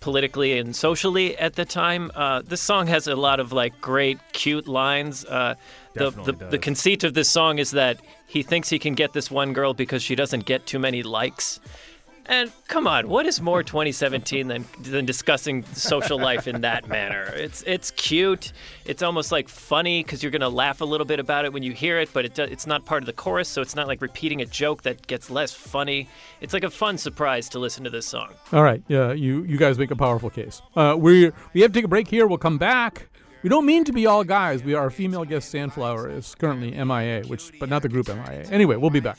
[0.00, 2.10] politically and socially at the time.
[2.14, 5.24] Uh, this song has a lot of like great, cute lines.
[5.24, 5.54] Uh,
[5.94, 9.30] the, the, the conceit of this song is that he thinks he can get this
[9.30, 11.60] one girl because she doesn't get too many likes.
[12.30, 17.24] And come on, what is more 2017 than than discussing social life in that manner?
[17.34, 18.52] It's it's cute.
[18.84, 21.72] It's almost like funny because you're gonna laugh a little bit about it when you
[21.72, 24.40] hear it, but it it's not part of the chorus, so it's not like repeating
[24.42, 26.08] a joke that gets less funny.
[26.40, 28.28] It's like a fun surprise to listen to this song.
[28.52, 30.62] All right, yeah, you you guys make a powerful case.
[30.76, 32.28] Uh, we we have to take a break here.
[32.28, 33.08] We'll come back.
[33.42, 34.62] We don't mean to be all guys.
[34.62, 38.46] We our female guest Sandflower is currently MIA, which but not the group MIA.
[38.52, 39.18] Anyway, we'll be back.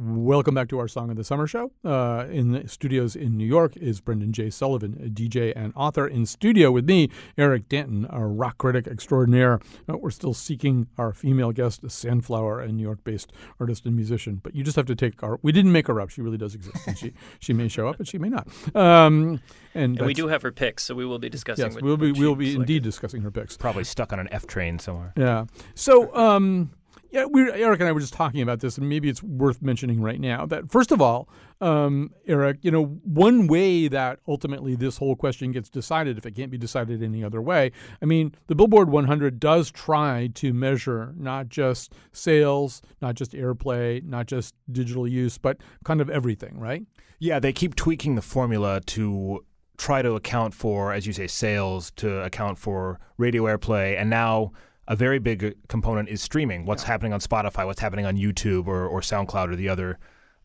[0.00, 1.72] Welcome back to our Song of the Summer show.
[1.84, 4.48] Uh, in the studios in New York is Brendan J.
[4.48, 6.06] Sullivan, a DJ and author.
[6.06, 9.58] In studio with me, Eric Danton, our rock critic extraordinaire.
[9.90, 14.38] Uh, we're still seeking our female guest, Sandflower, a New York-based artist and musician.
[14.40, 15.40] But you just have to take our.
[15.42, 16.10] We didn't make her up.
[16.10, 18.46] She really does exist, and she she may show up, and she may not.
[18.76, 19.40] Um,
[19.74, 21.64] and And we do have her picks, so we will be discussing.
[21.64, 22.60] Yes, what- we'll be what we'll be selected.
[22.70, 23.56] indeed discussing her picks.
[23.56, 25.12] Probably stuck on an F train somewhere.
[25.16, 25.46] Yeah.
[25.74, 26.70] So, um,
[27.10, 30.02] yeah, we Eric and I were just talking about this, and maybe it's worth mentioning
[30.02, 31.28] right now that first of all,
[31.60, 36.32] um, Eric, you know, one way that ultimately this whole question gets decided, if it
[36.32, 41.14] can't be decided any other way, I mean, the Billboard 100 does try to measure
[41.16, 46.84] not just sales, not just airplay, not just digital use, but kind of everything, right?
[47.18, 49.44] Yeah, they keep tweaking the formula to
[49.78, 54.52] try to account for, as you say, sales, to account for radio airplay, and now
[54.88, 56.64] a very big component is streaming.
[56.66, 57.64] What's happening on Spotify?
[57.66, 59.98] What's happening on YouTube or, or SoundCloud or the other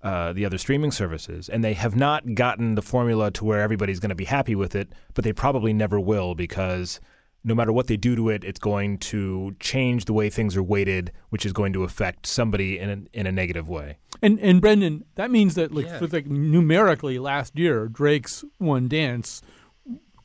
[0.04, 1.50] uh, the other streaming services?
[1.50, 4.76] And they have not gotten the formula to where everybody's going to be happy with
[4.76, 7.00] it, but they probably never will because
[7.46, 10.64] no matter what they do to it, it's going to change the way things are
[10.64, 13.98] weighted, which is going to affect somebody in a, in a negative way.
[14.22, 16.00] And and Brendan, that means that like, Yeah.
[16.00, 19.42] for, like numerically last year, Drake's one dance.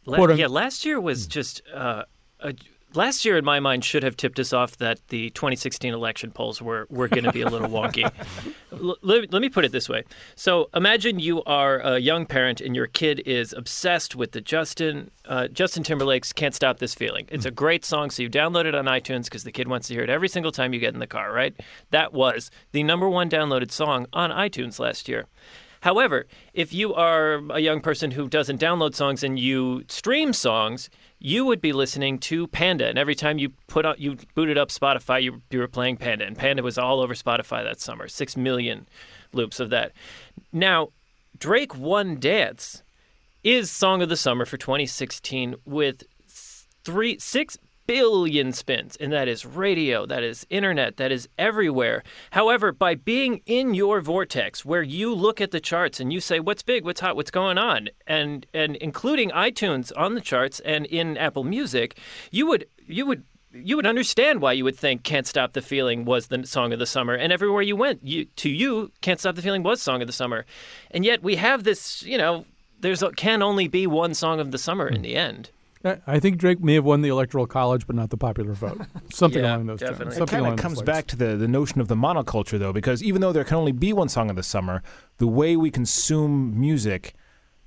[0.07, 2.05] La- yeah, last year was just uh,
[2.41, 2.55] a,
[2.95, 6.63] last year in my mind should have tipped us off that the 2016 election polls
[6.63, 8.11] were were going to be a little wonky.
[8.73, 10.05] L- let, let me put it this way.
[10.35, 15.11] So imagine you are a young parent and your kid is obsessed with the Justin
[15.27, 18.75] uh, Justin Timberlake's "Can't Stop This Feeling." It's a great song, so you download it
[18.75, 21.01] on iTunes because the kid wants to hear it every single time you get in
[21.01, 21.33] the car.
[21.33, 21.55] Right?
[21.91, 25.27] That was the number one downloaded song on iTunes last year.
[25.81, 30.91] However, if you are a young person who doesn't download songs and you stream songs,
[31.19, 34.69] you would be listening to Panda, and every time you put on, you booted up
[34.69, 38.09] Spotify, you, you were playing Panda, and Panda was all over Spotify that summer.
[38.09, 38.87] Six million
[39.33, 39.93] loops of that.
[40.53, 40.91] Now,
[41.39, 42.83] Drake One Dance
[43.43, 46.05] is Song of the Summer for 2016 with
[46.85, 52.05] three six billion spins, and that is radio, that is internet, that is everywhere.
[52.33, 56.39] However, by being in your vortex where you look at the charts and you say
[56.39, 60.85] what's big, what's hot, what's going on, and and including iTunes on the charts and
[60.85, 61.99] in Apple Music,
[62.31, 63.25] you would you would
[63.55, 66.79] you would understand why you would think "Can't Stop the Feeling" was the song of
[66.79, 70.03] the summer, and everywhere you went, you to you, "Can't Stop the Feeling" was song
[70.03, 70.45] of the summer,
[70.91, 72.45] and yet we have this, you know,
[72.81, 75.03] there's can only be one song of the summer in hmm.
[75.03, 75.51] the end.
[75.85, 78.81] I I think Drake may have won the electoral college, but not the popular vote.
[79.13, 80.17] Something Yeah, along those definitely.
[80.17, 80.19] terms.
[80.19, 83.21] It kind of comes back to the, the notion of the monoculture, though, because even
[83.21, 84.83] though there can only be one song of the summer,
[85.19, 87.15] the way we consume music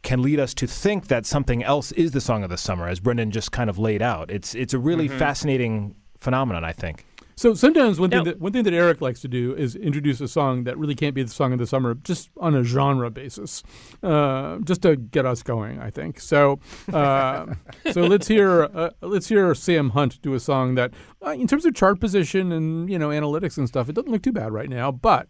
[0.04, 3.00] can lead us to think that something else is the song of the summer, as
[3.00, 4.32] Brendan just kind of laid out.
[4.32, 5.17] It's it's a really Mhm.
[5.19, 7.06] fascinating phenomenon, I think.
[7.41, 10.21] So sometimes one Now- thing that one thing that Eric likes to do is introduce
[10.21, 13.10] a song that really can't be the song of the summer, just on a genre
[13.10, 13.63] basis,
[14.04, 15.80] uh, just to get us going.
[15.80, 16.60] I think so.
[16.93, 17.56] Uh,
[17.93, 20.93] so let's hear uh, let's hear Sam Hunt do a song that,
[21.25, 24.21] uh, in terms of chart position and you know analytics and stuff, it doesn't look
[24.21, 24.91] too bad right now.
[24.91, 25.27] But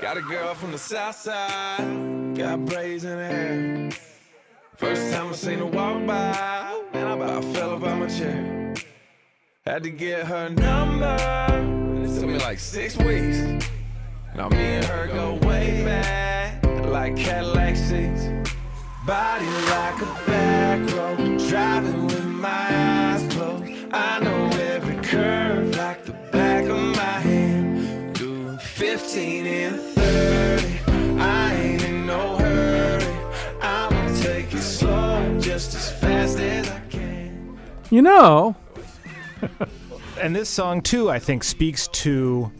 [0.00, 3.90] Got a girl from the south side, got braids in her hair.
[4.80, 8.74] First time I seen her walk by, man, I about fell out my chair.
[9.66, 13.66] Had to get her number, and it took me like six weeks.
[14.34, 18.30] Now me and her go way back, like Cadillac seats.
[19.06, 23.70] Body like a back road, driving with my eyes closed.
[23.92, 28.14] I know every curve like the back of my hand.
[28.14, 30.59] Doing 15 and 30,
[37.90, 38.56] you know,
[40.20, 42.52] And this song, too, I think speaks to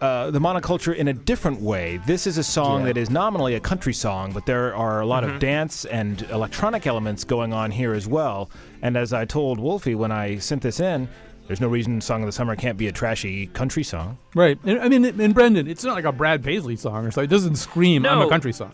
[0.00, 2.00] uh, the monoculture in a different way.
[2.06, 5.22] This is a song that is nominally a country song, but there are a lot
[5.22, 5.34] Mm-hmm.
[5.34, 8.50] of dance and electronic elements going on here as well.
[8.80, 11.06] And as I told Wolfie when I sent this in,
[11.48, 14.16] there's no reason Song of the Summer can't be a trashy country song.
[14.34, 14.58] right?
[14.64, 17.20] And, I mean, and Brendan, it's not like a Brad Paisley song or so.
[17.20, 18.72] It doesn't scream I'm a country song.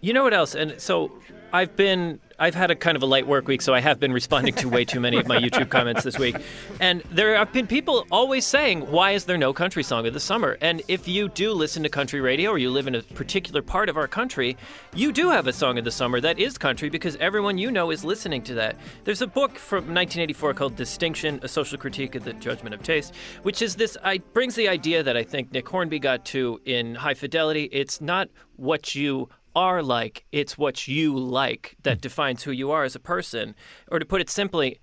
[0.00, 0.54] You know what else?
[0.54, 1.10] And so
[1.52, 4.12] I've been I've had a kind of a light work week, so I have been
[4.12, 6.36] responding to way too many of my YouTube comments this week.
[6.78, 10.20] And there have been people always saying, "Why is there no country song of the
[10.20, 13.62] summer?" And if you do listen to country radio or you live in a particular
[13.62, 14.56] part of our country,
[14.94, 17.90] you do have a song of the summer that is country because everyone you know
[17.90, 18.76] is listening to that.
[19.04, 23.14] There's a book from 1984 called Distinction: A Social Critique of the Judgment of Taste,
[23.42, 26.94] which is this I brings the idea that I think Nick Hornby got to in
[26.94, 27.68] High Fidelity.
[27.72, 29.28] It's not what you
[29.58, 32.02] are like, it's what you like that hmm.
[32.02, 33.56] defines who you are as a person.
[33.90, 34.78] Or to put it simply,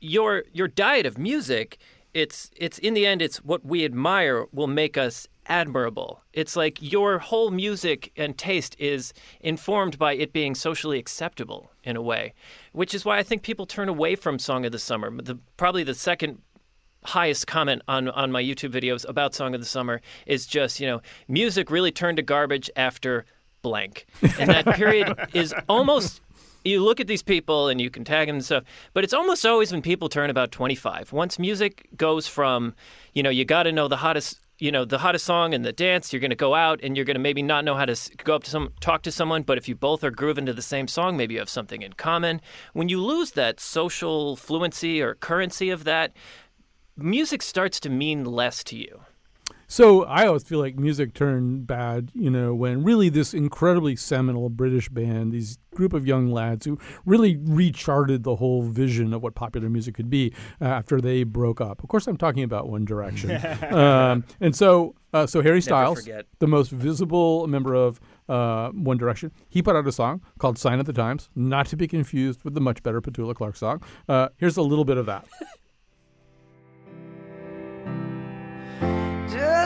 [0.00, 1.78] your your diet of music,
[2.12, 6.20] it's it's in the end it's what we admire will make us admirable.
[6.32, 11.96] It's like your whole music and taste is informed by it being socially acceptable in
[11.96, 12.34] a way,
[12.72, 15.10] which is why I think people turn away from Song of the Summer.
[15.22, 16.42] The probably the second
[17.04, 20.88] highest comment on on my YouTube videos about Song of the Summer is just, you
[20.88, 23.24] know, music really turned to garbage after
[23.62, 24.06] blank.
[24.38, 26.20] And that period is almost
[26.64, 29.44] you look at these people and you can tag them and stuff, but it's almost
[29.44, 31.12] always when people turn about 25.
[31.12, 32.74] Once music goes from,
[33.14, 35.72] you know, you got to know the hottest, you know, the hottest song and the
[35.72, 37.96] dance, you're going to go out and you're going to maybe not know how to
[38.22, 40.62] go up to some, talk to someone, but if you both are grooving to the
[40.62, 42.40] same song, maybe you have something in common.
[42.72, 46.12] When you lose that social fluency or currency of that,
[46.96, 49.00] music starts to mean less to you.
[49.72, 54.50] So I always feel like music turned bad, you know, when really this incredibly seminal
[54.50, 59.34] British band, these group of young lads who really recharted the whole vision of what
[59.34, 61.82] popular music could be uh, after they broke up.
[61.82, 63.30] Of course, I'm talking about One Direction.
[63.72, 66.06] um, and so, uh, so Harry Styles,
[66.38, 70.80] the most visible member of uh, One Direction, he put out a song called "Sign
[70.80, 73.82] of the Times," not to be confused with the much better Petula Clark song.
[74.06, 75.26] Uh, here's a little bit of that.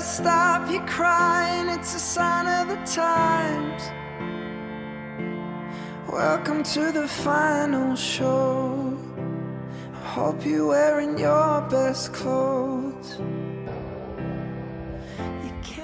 [0.01, 3.83] Stop your crying, it's a sign of the times.
[6.11, 8.97] Welcome to the final show.
[9.95, 13.19] I hope you're wearing your best clothes.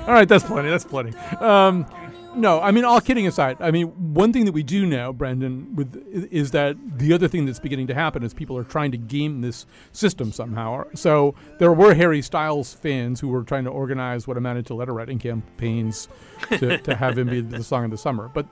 [0.06, 0.68] All right, that's plenty.
[0.68, 1.16] That's plenty.
[1.40, 1.86] Um,
[2.34, 5.74] no, I mean, all kidding aside, I mean, one thing that we do know, Brendan,
[5.74, 5.94] with
[6.30, 9.40] is that the other thing that's beginning to happen is people are trying to game
[9.40, 10.84] this system somehow.
[10.94, 14.94] So there were Harry Styles fans who were trying to organize what amounted to letter
[14.94, 16.08] writing campaigns
[16.50, 18.28] to, to have him be the song of the summer.
[18.28, 18.46] But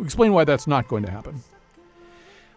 [0.00, 1.42] explain why that's not going to happen.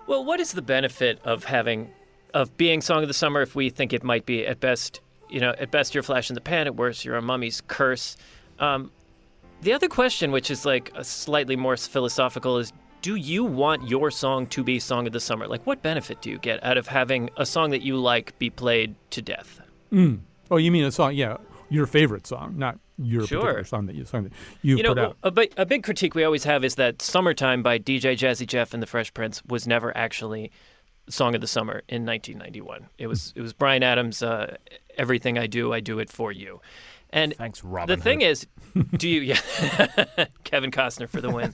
[0.08, 1.92] Well, what is the benefit of having
[2.34, 5.40] of being song of the summer if we think it might be at best, you
[5.40, 8.18] know, at best you're flash in the pan, at worst you're a mummy's curse.
[8.60, 8.92] Um,
[9.62, 14.12] the other question, which is like a slightly more philosophical, is do you want your
[14.12, 15.48] song to be song of the summer?
[15.48, 18.50] Like, what benefit do you get out of having a song that you like be
[18.50, 19.62] played to death?
[19.92, 20.20] Mm.
[20.52, 21.14] Oh, you mean a song?
[21.16, 21.38] Yeah,
[21.70, 23.40] your favorite song, not your Sure.
[23.42, 25.18] particular song that you song that you, you know, put out.
[25.24, 28.74] a, big, a big critique we always have is that "Summertime" by DJ Jazzy Jeff
[28.74, 30.52] and the Fresh Prince was never actually
[31.08, 32.88] song of the summer in 1991.
[32.98, 34.58] It was it was Bryan Adams' uh,
[34.98, 36.60] "Everything I Do, I Do It for You,"
[37.12, 37.98] And Thanks, Robin.
[37.98, 38.30] the thing Hood.
[38.30, 38.48] is,
[38.98, 39.22] do you?
[39.22, 41.54] Yeah, Kevin Costner for the win.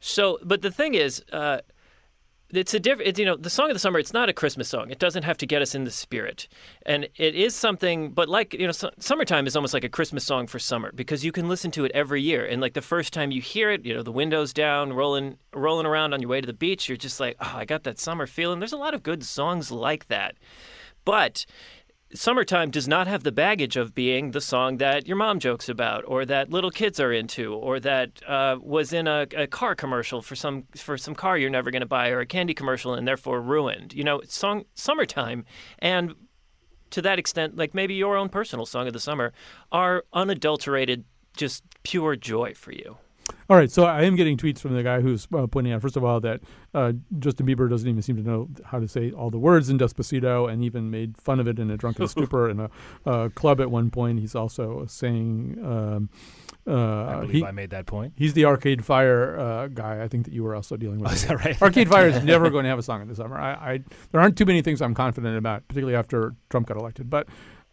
[0.00, 1.58] so, but the thing is, uh,
[2.52, 3.16] it's a different.
[3.18, 3.98] You know, the song of the summer.
[3.98, 4.90] It's not a Christmas song.
[4.90, 6.48] It doesn't have to get us in the spirit,
[6.86, 8.10] and it is something.
[8.10, 11.24] But like you know, su- summertime is almost like a Christmas song for summer because
[11.24, 12.44] you can listen to it every year.
[12.44, 15.86] And like the first time you hear it, you know, the windows down, rolling rolling
[15.86, 18.26] around on your way to the beach, you're just like, oh, I got that summer
[18.26, 18.58] feeling.
[18.58, 20.36] There's a lot of good songs like that,
[21.04, 21.46] but
[22.14, 26.04] summertime does not have the baggage of being the song that your mom jokes about
[26.06, 30.20] or that little kids are into or that uh, was in a, a car commercial
[30.20, 33.06] for some for some car you're never going to buy or a candy commercial and
[33.06, 33.92] therefore ruined.
[33.92, 35.44] You know song summertime
[35.78, 36.14] and
[36.90, 39.32] to that extent like maybe your own personal song of the summer
[39.70, 41.04] are unadulterated
[41.36, 42.96] just pure joy for you
[43.50, 45.96] All right, so I am getting tweets from the guy who's uh, pointing out, first
[45.96, 46.40] of all, that
[46.72, 49.76] uh, Justin Bieber doesn't even seem to know how to say all the words in
[49.76, 52.70] Despacito, and even made fun of it in a drunken stupor in a
[53.04, 54.20] uh, club at one point.
[54.20, 56.10] He's also saying, um,
[56.64, 58.12] uh, I believe he- I made that point.
[58.14, 60.00] He's the Arcade Fire uh, guy.
[60.00, 61.10] I think that you were also dealing with.
[61.10, 61.60] Oh, is that right?
[61.60, 63.36] Arcade Fire is never going to have a song in the summer.
[63.36, 63.80] I, I
[64.12, 67.10] there aren't too many things I'm confident about, particularly after Trump got elected.
[67.10, 67.26] But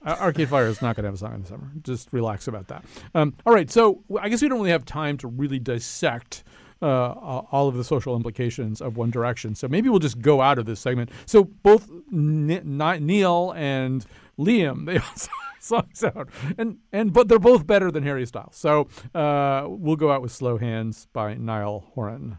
[0.07, 1.71] Arcade Fire is not going to have a song in the summer.
[1.81, 2.85] Just relax about that.
[3.13, 6.43] Um, all right, so I guess we don't really have time to really dissect.
[6.79, 9.55] Uh, uh, all of the social implications of One Direction.
[9.55, 11.09] So maybe we'll just go out of this segment.
[11.25, 14.05] So both Niall and
[14.37, 18.55] Liam, they also songs out, and and but they're both better than Harry Styles.
[18.55, 22.37] So uh, we'll go out with "Slow Hands" by Niall Horan.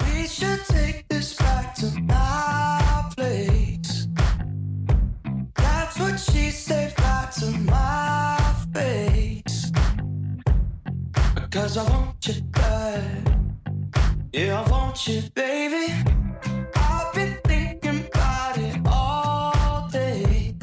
[0.00, 2.00] We should take this back to
[6.00, 8.38] what she said right to my
[8.72, 9.70] face.
[11.50, 13.02] Cause I want you back.
[14.32, 15.92] Yeah, I want you, baby.
[16.74, 20.54] I've been thinking about it all day.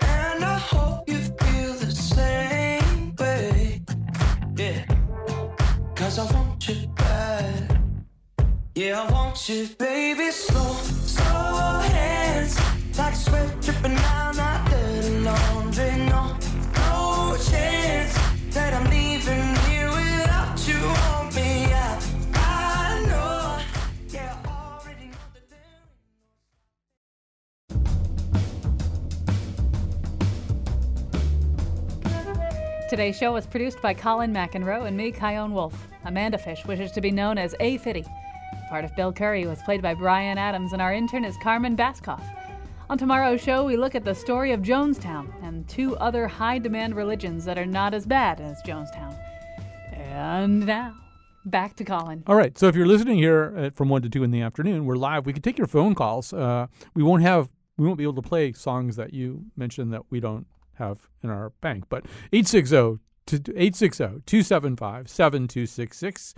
[0.00, 3.82] And I hope you feel the same way.
[4.56, 4.84] Yeah.
[5.94, 7.80] Cause I want you back.
[8.74, 10.30] Yeah, I want you, baby.
[10.30, 10.97] Slow.
[12.98, 15.96] Like sweat dripping down my dirty laundry.
[16.10, 16.36] No,
[16.74, 18.12] no chance
[18.52, 21.66] that I'm leaving here without you on me.
[21.70, 22.04] That
[32.90, 35.86] Today's show was produced by Colin McEnroe and me, Chion Wolf.
[36.04, 37.76] Amanda Fish wishes to be known as A.
[37.76, 38.04] Fitty.
[38.68, 42.24] Part of Bill Curry was played by Brian Adams, and our intern is Carmen Baskoff.
[42.90, 46.96] On tomorrow's show, we look at the story of Jonestown and two other high demand
[46.96, 49.14] religions that are not as bad as Jonestown.
[49.92, 50.94] And now,
[51.44, 52.22] back to Colin.
[52.26, 52.56] All right.
[52.56, 55.26] So if you're listening here at, from one to two in the afternoon, we're live.
[55.26, 56.32] We can take your phone calls.
[56.32, 60.04] Uh, we won't have we won't be able to play songs that you mentioned that
[60.08, 61.84] we don't have in our bank.
[61.90, 66.34] But 860 275 7266.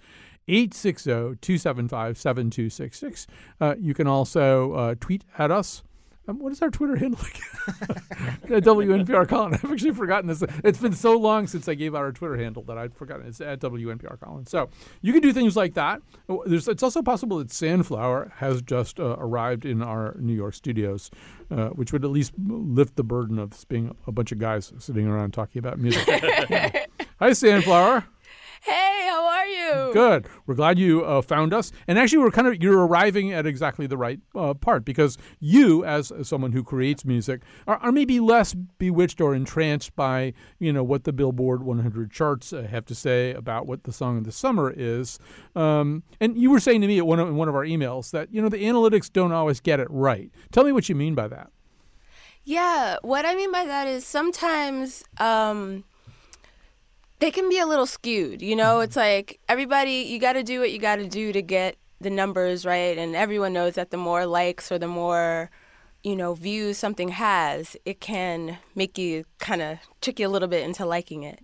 [0.49, 3.27] 860-275-7266.
[3.61, 5.85] Uh, you can also uh, tweet at us.
[6.29, 8.37] Um, what is our Twitter handle again?
[8.63, 9.55] WNPR Colin.
[9.63, 10.43] I've actually forgotten this.
[10.63, 13.27] It's been so long since I gave out our Twitter handle that I'd forgotten.
[13.27, 14.47] It's at WNPR Colin.
[14.47, 14.69] So
[15.01, 16.03] you can do things like that.
[16.29, 20.55] Oh, There's, it's also possible that Sandflower has just uh, arrived in our New York
[20.55, 21.11] studios,
[21.51, 25.07] uh, which would at least lift the burden of being a bunch of guys sitting
[25.09, 26.07] around talking about music.
[27.19, 28.05] Hi, Sandflower.
[28.63, 29.93] Hey, how are you?
[29.95, 30.29] Good.
[30.47, 31.73] We're glad you uh, found us.
[31.89, 35.83] And actually, we're kind of you're arriving at exactly the right uh, part because you,
[35.85, 40.73] as, as someone who creates music, are, are maybe less bewitched or entranced by you
[40.75, 44.25] know what the Billboard 100 charts uh, have to say about what the song of
[44.25, 45.19] the summer is.
[45.57, 48.11] Um, and you were saying to me at one of, in one of our emails
[48.11, 50.31] that you know the analytics don't always get it right.
[50.53, 51.51] Tell me what you mean by that.
[52.45, 55.85] Yeah, what I mean by that is sometimes um,
[57.21, 58.43] they can be a little skewed.
[58.43, 61.43] You know, it's like everybody, you got to do what you got to do to
[61.43, 62.97] get the numbers right.
[62.97, 65.51] And everyone knows that the more likes or the more,
[66.03, 70.49] you know, views something has, it can make you kind of trick you a little
[70.49, 71.41] bit into liking it.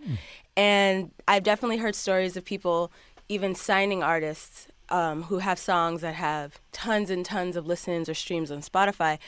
[0.56, 2.90] And I've definitely heard stories of people
[3.28, 8.14] even signing artists um, who have songs that have tons and tons of listens or
[8.14, 9.18] streams on Spotify.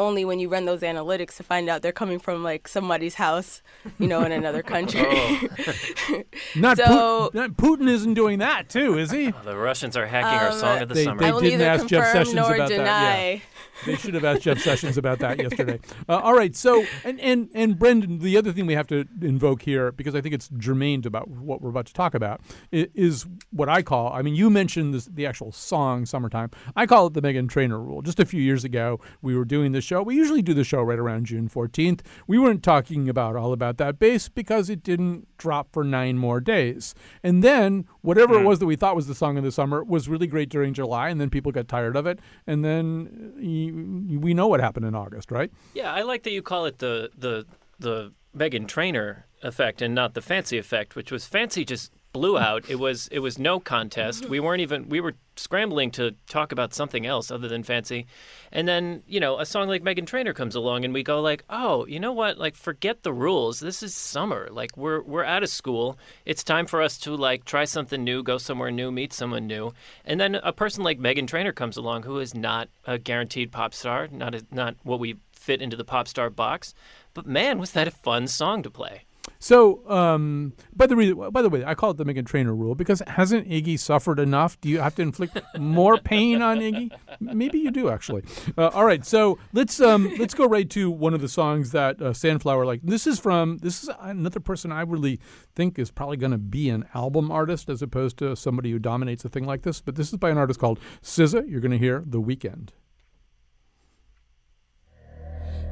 [0.00, 3.60] Only when you run those analytics to find out they're coming from like somebody's house,
[3.98, 5.02] you know, in another country.
[6.56, 9.30] Not, So- Putin, not Putin isn't doing that too, is he?
[9.44, 11.20] The Russians are hacking our Um, song of the They- summer.
[11.20, 13.40] they I will didn't neither ask Jeff confirm Sessions nor about that, yeah.
[13.86, 15.80] They should have asked Jeff Sessions about that yesterday.
[16.08, 16.54] Uh, all right.
[16.54, 20.20] So, and, and, and Brendan, the other thing we have to invoke here, because I
[20.20, 22.40] think it's germane to about what we're about to talk about,
[22.72, 26.50] is what I call, I mean, you mentioned this, the actual song, Summertime.
[26.76, 28.02] I call it the Meghan Trainor rule.
[28.02, 30.02] Just a few years ago, we were doing the show.
[30.02, 32.00] We usually do the show right around June 14th.
[32.26, 36.40] We weren't talking about all about that bass because it didn't drop for nine more
[36.40, 36.94] days.
[37.22, 40.08] And then whatever it was that we thought was the song of the summer was
[40.08, 42.18] really great during July, and then people got tired of it.
[42.46, 45.50] And then uh, you, we know what happened in August, right?
[45.74, 47.46] Yeah, I like that you call it the the
[47.78, 52.68] the Meghan Trainor effect and not the fancy effect, which was fancy just blew out.
[52.68, 54.28] It was it was no contest.
[54.28, 58.06] We weren't even we were scrambling to talk about something else other than fancy.
[58.52, 61.44] And then, you know, a song like Meghan Trainor comes along and we go like,
[61.48, 62.38] "Oh, you know what?
[62.38, 63.60] Like forget the rules.
[63.60, 64.48] This is summer.
[64.50, 65.98] Like we're we're out of school.
[66.24, 69.72] It's time for us to like try something new, go somewhere new, meet someone new."
[70.04, 73.74] And then a person like Meghan Trainor comes along who is not a guaranteed pop
[73.74, 76.74] star, not a, not what we fit into the pop star box.
[77.14, 79.04] But man, was that a fun song to play.
[79.42, 82.74] So, um, by the re- by the way, I call it the Meghan Trainor rule
[82.74, 84.60] because hasn't Iggy suffered enough?
[84.60, 86.90] Do you have to inflict more pain on Iggy?
[87.20, 88.22] Maybe you do actually.
[88.58, 92.02] Uh, all right, so let's um, let's go right to one of the songs that
[92.02, 92.82] uh, Sandflower like.
[92.82, 95.18] This is from this is another person I really
[95.54, 99.24] think is probably going to be an album artist as opposed to somebody who dominates
[99.24, 99.80] a thing like this.
[99.80, 101.50] But this is by an artist called SZA.
[101.50, 102.74] You're going to hear The Weekend.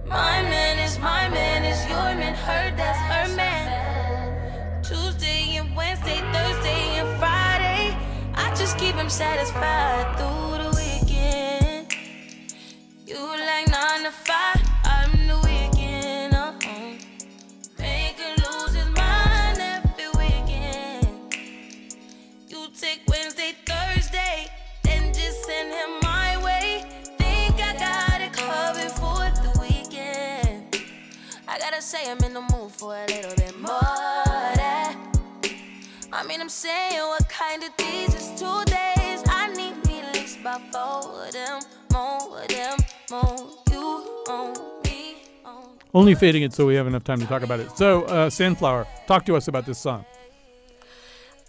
[0.06, 3.07] My man is my man is your man, that's
[9.09, 11.94] keep satisfied through the weekend.
[13.06, 16.34] You like nine to five, I'm the weekend.
[16.34, 16.59] Uh-uh.
[18.96, 21.34] Mind every weekend.
[22.48, 24.48] You take Wednesday, Thursday,
[24.82, 26.84] then just send him my way.
[27.18, 30.76] Think I got it covered for the weekend.
[31.46, 33.80] I gotta say I'm in the mood for a little bit more
[34.61, 34.96] that.
[36.12, 38.67] I mean, I'm saying what kind of these is two
[45.94, 47.76] Only fading it so we have enough time to talk about it.
[47.76, 50.04] So, uh, Sandflower, talk to us about this song.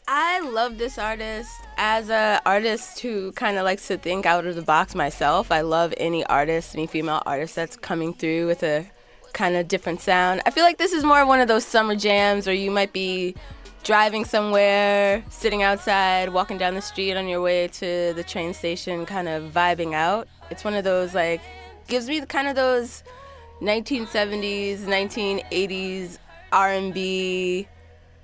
[0.08, 1.52] I love this artist.
[1.78, 5.62] As an artist who kind of likes to think out of the box myself, I
[5.62, 8.90] love any artist, any female artist that's coming through with a
[9.34, 10.42] kind of different sound.
[10.46, 13.36] I feel like this is more one of those summer jams where you might be
[13.84, 19.06] driving somewhere, sitting outside, walking down the street on your way to the train station,
[19.06, 20.28] kind of vibing out.
[20.50, 21.42] It's one of those like
[21.88, 23.04] gives me the kind of those
[23.62, 26.18] 1970s, 1980s
[26.52, 27.68] R&B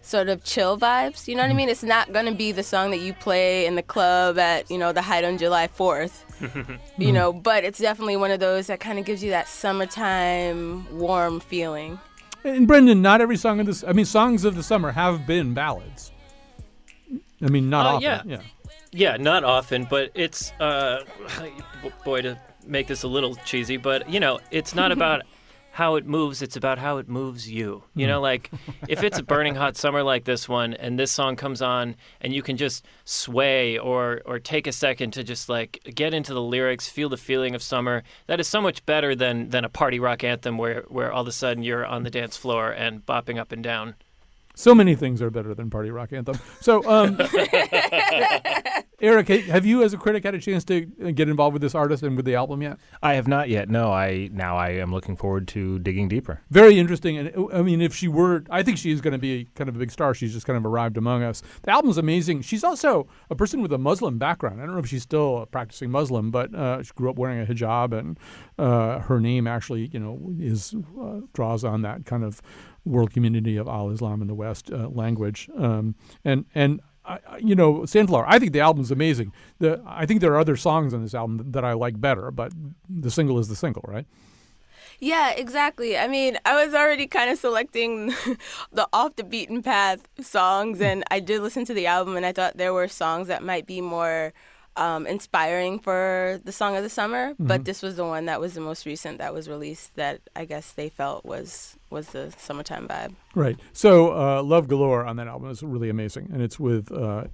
[0.01, 1.27] sort of chill vibes.
[1.27, 1.57] You know what I mm-hmm.
[1.57, 1.69] mean?
[1.69, 4.91] It's not gonna be the song that you play in the club at you know
[4.91, 6.21] the height on July 4th.
[6.97, 7.13] You mm.
[7.13, 11.39] know, but it's definitely one of those that kind of gives you that summertime warm
[11.39, 11.99] feeling.
[12.45, 15.53] And Brendan, not every song of this, I mean, songs of the summer have been
[15.55, 16.11] ballads.
[17.41, 18.01] I mean, not Uh, often.
[18.03, 18.21] yeah.
[18.25, 18.41] yeah.
[18.91, 21.03] Yeah, not often, but it's uh,
[22.05, 25.23] boy to make this a little cheesy, but you know, it's not about
[25.76, 27.84] how it moves; it's about how it moves you.
[27.95, 28.23] You know, hmm.
[28.23, 28.49] like
[28.88, 32.34] if it's a burning hot summer like this one, and this song comes on, and
[32.34, 36.41] you can just sway or or take a second to just like get into the
[36.41, 38.03] lyrics, feel the feeling of summer.
[38.28, 41.28] That is so much better than than a party rock anthem where where all of
[41.28, 43.95] a sudden you're on the dance floor and bopping up and down.
[44.55, 46.39] So many things are better than Party Rock Anthem.
[46.61, 47.19] So, um,
[49.01, 51.75] Eric, have you, as a critic, had a chance to uh, get involved with this
[51.75, 52.77] artist and with the album yet?
[53.03, 53.69] I have not yet.
[53.69, 56.41] No, I now I am looking forward to digging deeper.
[56.49, 57.17] Very interesting.
[57.17, 59.75] And uh, I mean, if she were, I think she's going to be kind of
[59.75, 60.13] a big star.
[60.13, 61.43] She's just kind of arrived among us.
[61.63, 62.41] The album's amazing.
[62.41, 64.61] She's also a person with a Muslim background.
[64.61, 67.41] I don't know if she's still a practicing Muslim, but uh, she grew up wearing
[67.41, 68.17] a hijab, and
[68.57, 72.41] uh, her name actually, you know, is uh, draws on that kind of
[72.86, 75.49] world community of Al Islam in the West uh, language.
[75.57, 78.25] Um, and and I, you know, Sandflower.
[78.27, 79.31] I think the album's amazing.
[79.59, 82.51] The I think there are other songs on this album that I like better, but
[82.89, 84.05] the single is the single, right?
[84.99, 85.97] Yeah, exactly.
[85.97, 88.07] I mean, I was already kind of selecting
[88.71, 92.31] the off the beaten path songs, and I did listen to the album, and I
[92.31, 94.33] thought there were songs that might be more
[94.78, 97.34] um, inspiring for the song of the summer.
[97.39, 97.65] But Mhm.
[97.65, 100.71] this was the one that was the most recent that was released that I guess
[100.73, 103.13] they felt was was the summertime vibe.
[103.36, 103.57] Right.
[103.73, 106.91] So, uh, Love Galore on that album is really amazing, and it's with.
[106.91, 107.26] Uh,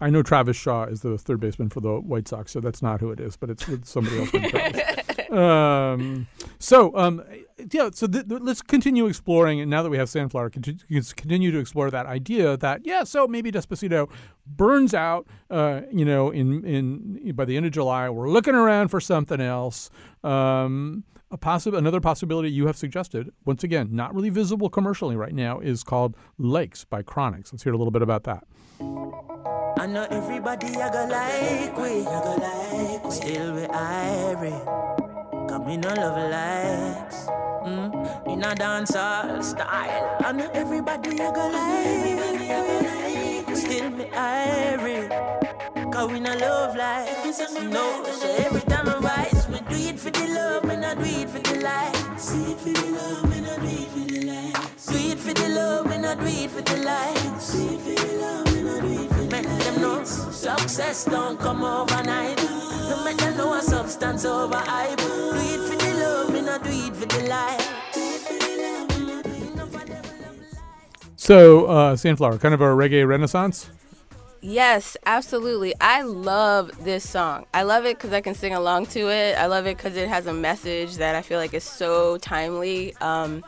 [0.00, 3.00] I know Travis Shaw is the third baseman for the White Sox, so that's not
[3.00, 4.30] who it is, but it's with somebody else.
[5.30, 6.26] um,
[6.58, 7.22] so, um,
[7.72, 9.60] yeah, so th- th- let's continue exploring.
[9.60, 13.04] And now that we have Sandflower, conti- let's continue to explore that idea that yeah,
[13.04, 14.10] so maybe Despacito
[14.46, 15.26] burns out.
[15.50, 19.40] Uh, you know, in in by the end of July, we're looking around for something
[19.40, 19.90] else.
[20.22, 25.34] Um, a possi- another possibility you have suggested, once again, not really visible commercially right
[25.34, 27.52] now, is called Likes by Chronixx.
[27.52, 28.44] Let's hear a little bit about that.
[29.76, 33.10] I know everybody I go like we, I go like we.
[33.10, 35.03] Still we irie.
[35.54, 37.28] Got me no love likes.
[37.62, 37.94] Mm,
[38.26, 40.16] in a dancehall style.
[40.24, 42.18] I know everybody I go like.
[43.56, 45.08] Still me irie.
[45.92, 47.08] Cause we no love like
[47.70, 51.04] No, so every time I rise, we do it for the love, and I do
[51.04, 52.32] it for the lights.
[52.32, 54.86] Do it for the love, and I do it for the lights.
[54.86, 57.52] Do it for the love, and I do it for the lights.
[57.52, 59.13] Do it for the love, and I do it for the Make
[59.48, 62.36] them know success don't come overnight.
[62.88, 64.98] No make them know a substance over hype.
[64.98, 67.70] Do it for the love, and I do it for the light.
[71.16, 73.70] So, uh, Sandflower, kind of a reggae renaissance.
[74.42, 75.72] Yes, absolutely.
[75.80, 77.46] I love this song.
[77.54, 79.38] I love it because I can sing along to it.
[79.38, 82.94] I love it because it has a message that I feel like is so timely.
[82.96, 83.42] Um,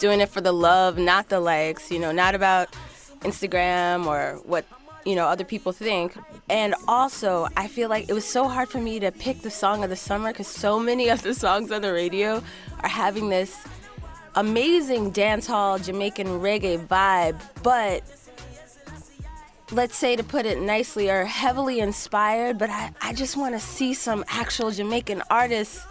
[0.00, 2.74] doing it for the love, not the likes, you know, not about
[3.20, 4.64] Instagram or what,
[5.04, 6.14] you know, other people think.
[6.48, 9.82] And also, I feel like it was so hard for me to pick the song
[9.84, 12.42] of the summer because so many of the songs on the radio
[12.82, 13.56] are having this
[14.36, 18.02] amazing dancehall Jamaican reggae vibe, but
[19.72, 23.60] let's say to put it nicely, are heavily inspired, but I, I just want to
[23.60, 25.84] see some actual Jamaican artists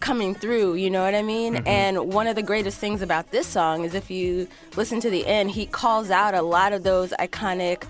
[0.00, 1.56] coming through, you know what I mean?
[1.56, 1.66] Mhm.
[1.66, 5.26] And one of the greatest things about this song is if you listen to the
[5.26, 7.84] end, he calls out a lot of those iconic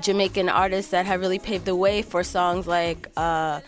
[0.00, 3.60] Jamaican artists that have really paved the way for songs like uh,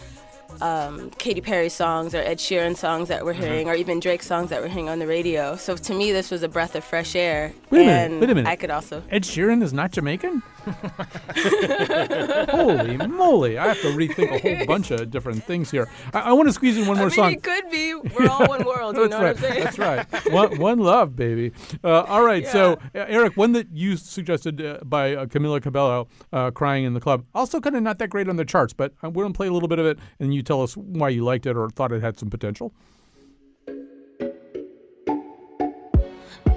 [0.60, 3.38] um, Katy Perry songs or Ed Sheeran songs that we're Mhm.
[3.44, 5.56] hearing, or even Drake songs that we're hearing on the radio.
[5.56, 7.52] So to me, this was a breath of fresh air.
[7.70, 8.20] Wait a minute.
[8.20, 8.48] Wait a minute.
[8.50, 9.02] I could also.
[9.10, 10.42] Ed Sheeran is not Jamaican?
[12.50, 13.58] Holy moly.
[13.58, 15.88] I have to rethink a whole bunch of different things here.
[16.12, 17.32] I, I want to squeeze in one I more mean, song.
[17.32, 17.94] it could be.
[17.94, 18.96] We're all one world.
[18.96, 19.36] You That's know right.
[19.36, 19.64] what I'm saying?
[19.64, 20.32] That's right.
[20.32, 21.52] One, one love, baby.
[21.82, 22.46] Uh, all right.
[22.46, 26.94] So, uh, Eric, one that you suggested uh, by uh, Camila Cabello, uh, "Crying in
[26.94, 29.36] the Club," also kind of not that great on the charts, but I'm going to
[29.36, 31.68] play a little bit of it, and you tell us why you liked it or
[31.70, 32.72] thought it had some potential.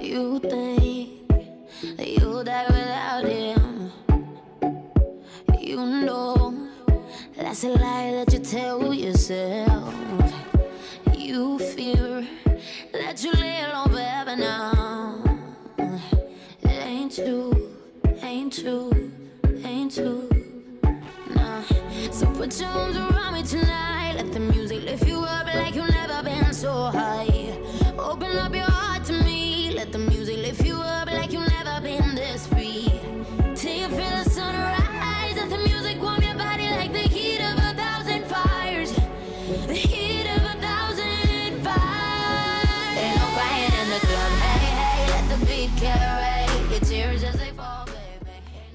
[0.00, 1.28] You think
[1.96, 3.67] that you die without him.
[7.60, 9.92] That's a lie that you tell yourself.
[11.16, 12.24] You fear
[12.92, 15.24] that you lay alone forever now.
[16.62, 17.74] It ain't true,
[18.22, 19.10] ain't true,
[19.64, 20.28] ain't true.
[21.34, 21.62] Nah.
[22.12, 23.97] So put your arms around me tonight.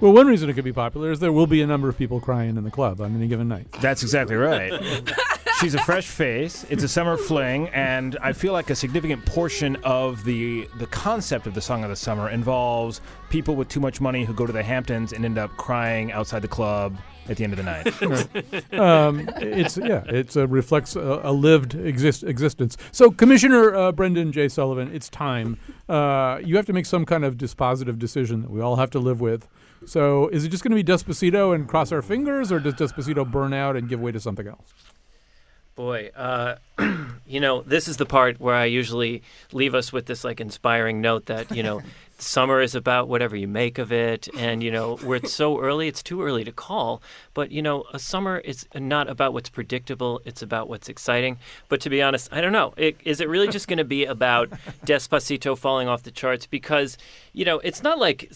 [0.03, 2.19] Well, one reason it could be popular is there will be a number of people
[2.19, 3.71] crying in the club on any given night.
[3.79, 4.73] That's exactly right.
[5.61, 6.65] She's a fresh face.
[6.69, 11.47] It's a summer fling, and I feel like a significant portion of the the concept
[11.47, 12.99] of the song of the summer involves
[13.29, 16.41] people with too much money who go to the Hamptons and end up crying outside
[16.41, 16.97] the club
[17.29, 18.73] at the end of the night.
[18.73, 22.75] um, it's yeah, it's uh, reflects a, a lived exist, existence.
[22.91, 24.49] So, Commissioner uh, Brendan J.
[24.49, 25.57] Sullivan, it's time.
[25.87, 28.99] Uh, you have to make some kind of dispositive decision that we all have to
[28.99, 29.47] live with.
[29.85, 33.29] So, is it just going to be Despacito and cross our fingers, or does Despacito
[33.29, 34.73] burn out and give way to something else?
[35.75, 36.57] Boy, uh,
[37.25, 41.01] you know, this is the part where I usually leave us with this like inspiring
[41.01, 41.81] note that you know,
[42.19, 45.87] summer is about whatever you make of it, and you know, where it's so early,
[45.87, 47.01] it's too early to call.
[47.33, 51.39] But you know, a summer is not about what's predictable; it's about what's exciting.
[51.69, 52.75] But to be honest, I don't know.
[52.77, 54.49] It, is it really just going to be about
[54.85, 56.45] Despacito falling off the charts?
[56.45, 56.99] Because
[57.33, 58.31] you know, it's not like.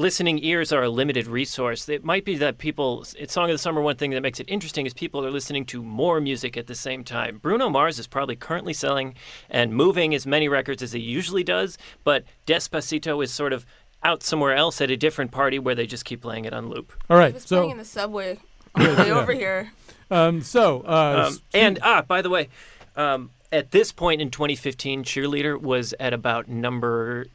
[0.00, 1.88] Listening ears are a limited resource.
[1.88, 4.48] It might be that people, it's Song of the Summer, one thing that makes it
[4.48, 7.38] interesting is people are listening to more music at the same time.
[7.38, 9.14] Bruno Mars is probably currently selling
[9.50, 13.66] and moving as many records as he usually does, but Despacito is sort of
[14.02, 16.94] out somewhere else at a different party where they just keep playing it on loop.
[17.10, 18.38] All right, I was so playing in the subway
[18.74, 19.20] on the way yeah.
[19.20, 19.70] over here.
[20.10, 22.48] Um, so, uh, Um, and ah, by the way,
[22.96, 27.26] um, at this point in 2015, Cheerleader was at about number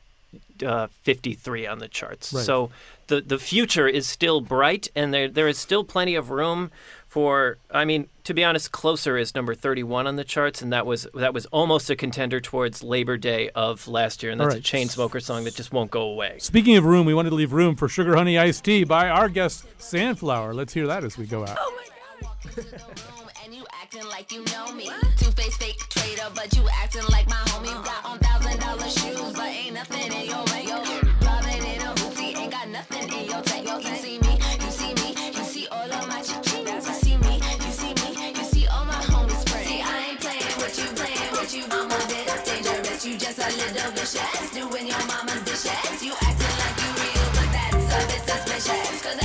[0.66, 2.34] uh, 53 on the charts.
[2.34, 2.44] Right.
[2.44, 2.72] So
[3.08, 6.72] the the future is still bright, and there there is still plenty of room
[7.16, 10.86] for I mean, to be honest, Closer is number 31 on the charts and that
[10.86, 14.58] was that was almost a contender towards Labor Day of last year and that's right.
[14.58, 16.36] a chain smoker song that just won't go away.
[16.40, 19.30] Speaking of room, we wanted to leave room for Sugar Honey Iced Tea by our
[19.30, 20.54] guest Sandflower.
[20.54, 21.58] Let's hear that as we go out
[23.86, 24.90] acting like you know me.
[25.16, 27.70] Two faced fake traitor, but you acting like my homie.
[27.86, 30.66] Got on thousand dollar shoes, but ain't nothing in your way.
[30.66, 30.78] Yo,
[31.22, 33.68] loving in a hoopty, ain't got nothing in your tank.
[33.68, 34.34] Yo, you see me,
[34.64, 36.66] you see me, you see all of my chichis.
[36.66, 37.34] You see me,
[37.66, 39.68] you see me, you see all my homies praying.
[39.70, 42.26] See, I ain't playing what you playing, what you want with it.
[42.46, 44.50] Dangerous, you just a little vicious.
[44.50, 46.02] Doing your mama's dishes.
[46.02, 49.02] You acting like you real, but that's a bit suspicious.
[49.06, 49.25] Cause